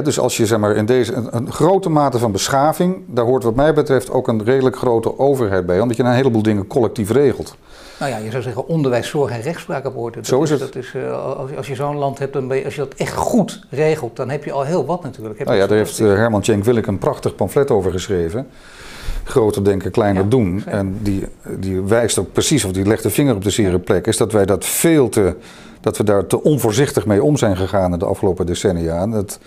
[0.00, 3.42] dus als je zeg maar, in deze een, een, grote mate van beschaving, daar hoort
[3.42, 7.10] wat mij betreft ook een redelijk grote overheid bij, omdat je een heleboel dingen collectief
[7.10, 7.56] regelt.
[7.98, 10.18] Nou ja, je zou zeggen onderwijs, zorg en rechtspraak op orde.
[10.22, 10.58] Zo is, het.
[10.58, 13.14] Dat is, uh, als, als je zo'n land hebt, dan je, als je dat echt
[13.14, 15.38] goed regelt, dan heb je al heel wat natuurlijk.
[15.38, 18.46] Heb nou ja, daar heeft uh, Herman Cenk Willink een prachtig pamflet over geschreven.
[19.24, 20.62] Groter denken, kleiner doen.
[20.66, 21.26] En die,
[21.58, 24.32] die wijst ook precies, of die legt de vinger op de zere plek, is dat
[24.32, 25.36] wij dat veel te,
[25.80, 29.00] dat we daar te onvoorzichtig mee om zijn gegaan in de afgelopen decennia.
[29.00, 29.38] En dat,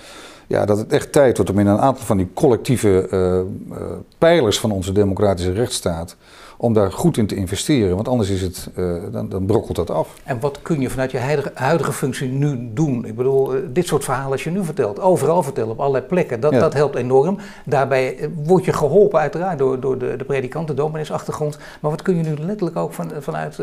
[0.47, 3.77] ja, dat het echt tijd wordt om in een aantal van die collectieve uh,
[4.17, 6.15] pijlers van onze democratische rechtsstaat
[6.57, 7.95] om daar goed in te investeren.
[7.95, 10.15] Want anders is het, uh, dan, dan, brokkelt dat af.
[10.23, 13.05] En wat kun je vanuit je huidige, huidige functie nu doen?
[13.05, 16.53] Ik bedoel, dit soort verhalen als je nu vertelt, overal vertellen, op allerlei plekken, dat,
[16.53, 17.37] dat helpt enorm.
[17.65, 21.57] Daarbij word je geholpen uiteraard door, door de, de predikant, de domineesachtergrond.
[21.81, 23.55] Maar wat kun je nu letterlijk ook van, vanuit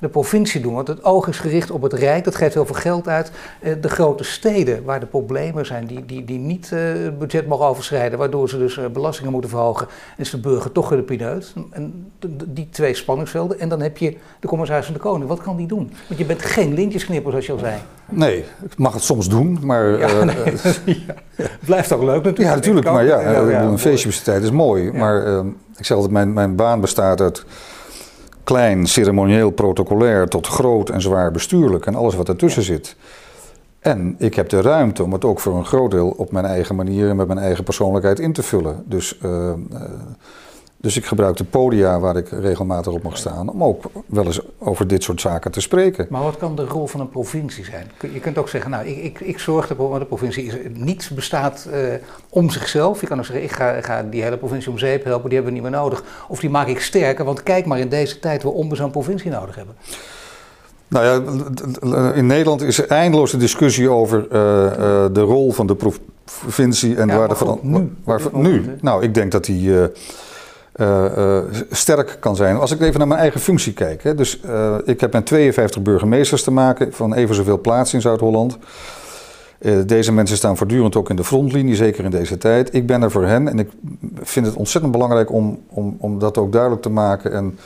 [0.00, 0.74] de provincie doen?
[0.74, 3.32] Want het oog is gericht op het Rijk, dat geeft heel veel geld uit.
[3.80, 8.18] de grote steden waar de problemen zijn, die, die, die niet het budget mogen overschrijden,
[8.18, 9.86] waardoor ze dus belastingen moeten verhogen,
[10.16, 11.54] is de burger toch weer de pineut.
[11.70, 12.12] En
[12.46, 13.60] die twee spanningsvelden.
[13.60, 15.28] En dan heb je de commissaris van de Koning.
[15.28, 15.92] Wat kan die doen?
[16.06, 17.74] Want je bent geen lintjesknipper, zoals je al zei.
[18.08, 19.98] Nee, ik mag het soms doen, maar...
[19.98, 21.46] Ja, uh, nee, ja.
[21.64, 22.48] Blijft ook leuk natuurlijk.
[22.48, 24.92] Ja, natuurlijk, maar ja, een feestje is mooi.
[24.92, 25.38] Maar uh,
[25.76, 27.44] ik zeg altijd, mijn, mijn baan bestaat uit
[28.44, 30.28] klein, ceremonieel, protocolair...
[30.28, 32.96] tot groot en zwaar bestuurlijk en alles wat ertussen zit.
[33.80, 36.76] En ik heb de ruimte om het ook voor een groot deel op mijn eigen
[36.76, 38.82] manier en met mijn eigen persoonlijkheid in te vullen.
[38.86, 39.52] Dus uh,
[40.80, 44.40] dus ik gebruik de podia waar ik regelmatig op mag staan om ook wel eens
[44.58, 46.06] over dit soort zaken te spreken.
[46.10, 47.90] Maar wat kan de rol van een provincie zijn?
[48.12, 51.68] Je kunt ook zeggen, nou, ik, ik, ik zorg ervoor, de provincie is, niets bestaat
[51.72, 51.94] uh,
[52.28, 53.00] om zichzelf.
[53.00, 55.54] Je kan ook zeggen, ik ga, ga, die hele provincie om zeep helpen, die hebben
[55.54, 56.04] we niet meer nodig.
[56.28, 59.30] Of die maak ik sterker, want kijk maar in deze tijd waarom we zo'n provincie
[59.30, 59.74] nodig hebben.
[60.88, 64.70] Nou ja, in Nederland is er eindeloze discussie over uh, uh,
[65.12, 65.76] de rol van de
[66.24, 67.58] provincie en ja, waar de van.
[67.62, 68.76] Nu, waar, nu.
[68.80, 69.72] Nou, ik denk dat die
[70.76, 71.38] uh,
[71.70, 72.56] sterk kan zijn.
[72.56, 74.02] Als ik even naar mijn eigen functie kijk.
[74.02, 78.02] Hè, dus uh, ik heb met 52 burgemeesters te maken van even zoveel plaatsen in
[78.02, 78.58] Zuid-Holland.
[79.86, 82.74] deze mensen staan voortdurend ook in de frontlinie, zeker in deze tijd.
[82.74, 83.70] Ik ben er voor hen en ik
[84.22, 87.58] vind het ontzettend belangrijk om, om, om dat ook duidelijk te maken en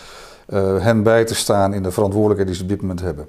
[0.82, 3.26] hen bij te staan in de verantwoordelijkheid die ze op dit moment hebben.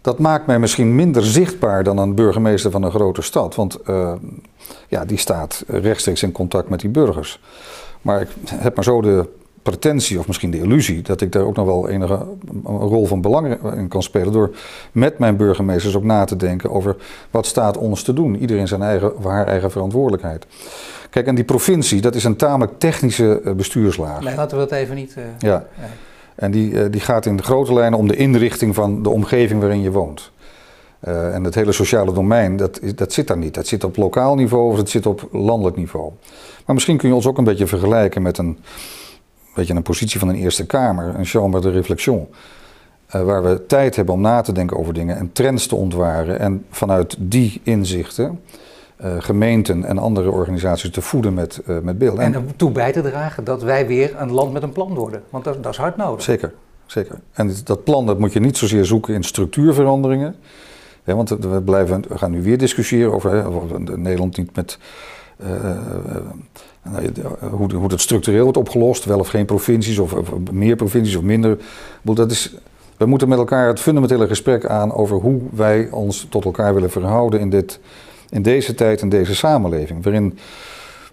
[0.00, 3.78] Dat maakt mij misschien minder zichtbaar dan een burgemeester van een grote stad, want
[4.88, 7.40] ja, die staat rechtstreeks in contact met die burgers.
[8.02, 9.28] Maar ik heb maar zo de
[9.62, 12.26] pretentie, of misschien de illusie, dat ik daar ook nog wel enige
[12.64, 14.32] een rol van belang in kan spelen.
[14.32, 14.50] Door
[14.92, 16.96] met mijn burgemeesters ook na te denken over
[17.30, 18.36] wat staat ons te doen.
[18.36, 20.46] Iedereen zijn eigen, haar eigen verantwoordelijkheid.
[21.10, 24.20] Kijk, en die provincie, dat is een tamelijk technische eh, bestuurslaag.
[24.20, 25.14] Nee, laten we dat even niet.
[25.18, 25.66] Uh, ja.
[26.34, 29.60] En die, uh, die gaat in de grote lijnen om de inrichting van de omgeving
[29.60, 30.30] waarin je woont.
[31.08, 33.54] Uh, en het hele sociale domein, dat, dat zit daar niet.
[33.54, 36.12] Dat zit op lokaal niveau of het zit op landelijk niveau.
[36.66, 38.58] Maar misschien kun je ons ook een beetje vergelijken met een,
[39.54, 42.28] beetje een positie van een Eerste Kamer, een chambre de réflexion.
[43.14, 46.38] Uh, waar we tijd hebben om na te denken over dingen en trends te ontwaren.
[46.38, 48.40] En vanuit die inzichten
[49.04, 52.24] uh, gemeenten en andere organisaties te voeden met, uh, met beelden.
[52.24, 55.22] En ertoe bij te dragen dat wij weer een land met een plan worden.
[55.30, 56.22] Want dat, dat is hard nodig.
[56.22, 56.52] Zeker,
[56.86, 57.20] zeker.
[57.32, 60.36] En dat plan dat moet je niet zozeer zoeken in structuurveranderingen.
[61.16, 63.44] Want we, blijven, we gaan nu weer discussiëren over
[63.96, 64.78] Nederland niet met
[65.42, 65.76] uh,
[67.50, 70.14] hoe, hoe dat structureel wordt opgelost, wel of geen provincies, of,
[70.52, 71.58] meer provincies of minder.
[72.02, 72.54] Dat is,
[72.96, 76.90] we moeten met elkaar het fundamentele gesprek aan over hoe wij ons tot elkaar willen
[76.90, 77.80] verhouden in, dit,
[78.30, 80.04] in deze tijd en deze samenleving.
[80.04, 80.38] Waarin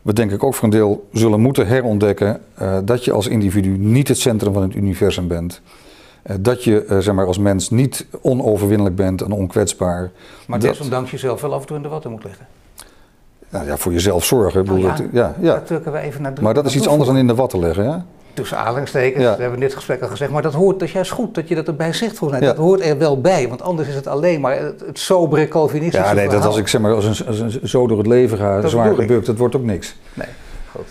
[0.02, 3.70] we denk ik ook voor een deel zullen moeten herontdekken uh, dat je als individu
[3.70, 5.62] niet het centrum van het universum bent.
[6.28, 10.12] Uh, dat je uh, zeg maar, als mens niet onoverwinnelijk bent en onkwetsbaar.
[10.48, 12.48] Maar desondanks jezelf wel af en toe in de watten moet leggen.
[13.50, 14.66] Nou ja, voor jezelf zorgen.
[14.66, 15.64] Nou ja, dat, ja, ja.
[15.84, 17.98] we even naar maar dat is iets anders dan in de watten leggen, hè?
[18.34, 19.36] Tussen aanhalingstekens, ja.
[19.36, 20.32] we hebben in dit gesprek al gezegd.
[20.32, 22.50] Maar dat hoort, dat is juist goed dat je dat erbij zegt volgens mij.
[22.50, 26.08] Dat hoort er wel bij, want anders is het alleen maar het, het sobere Calvinistische
[26.08, 28.38] Ja, nee, dat als ik zeg maar als een, als een zo door het leven
[28.38, 29.96] ga, dat zwaar gebukt, dat wordt ook niks.
[30.14, 30.28] Nee,
[30.72, 30.88] goed.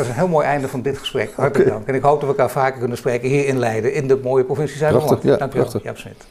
[0.00, 1.32] Dat is een heel mooi einde van dit gesprek.
[1.36, 1.86] Hartelijk dank.
[1.86, 4.44] En ik hoop dat we elkaar vaker kunnen spreken hier in Leiden, in de mooie
[4.44, 5.22] provincie Zuid-Holland.
[5.22, 6.26] Ja, Dank u wel, Jaap Smit.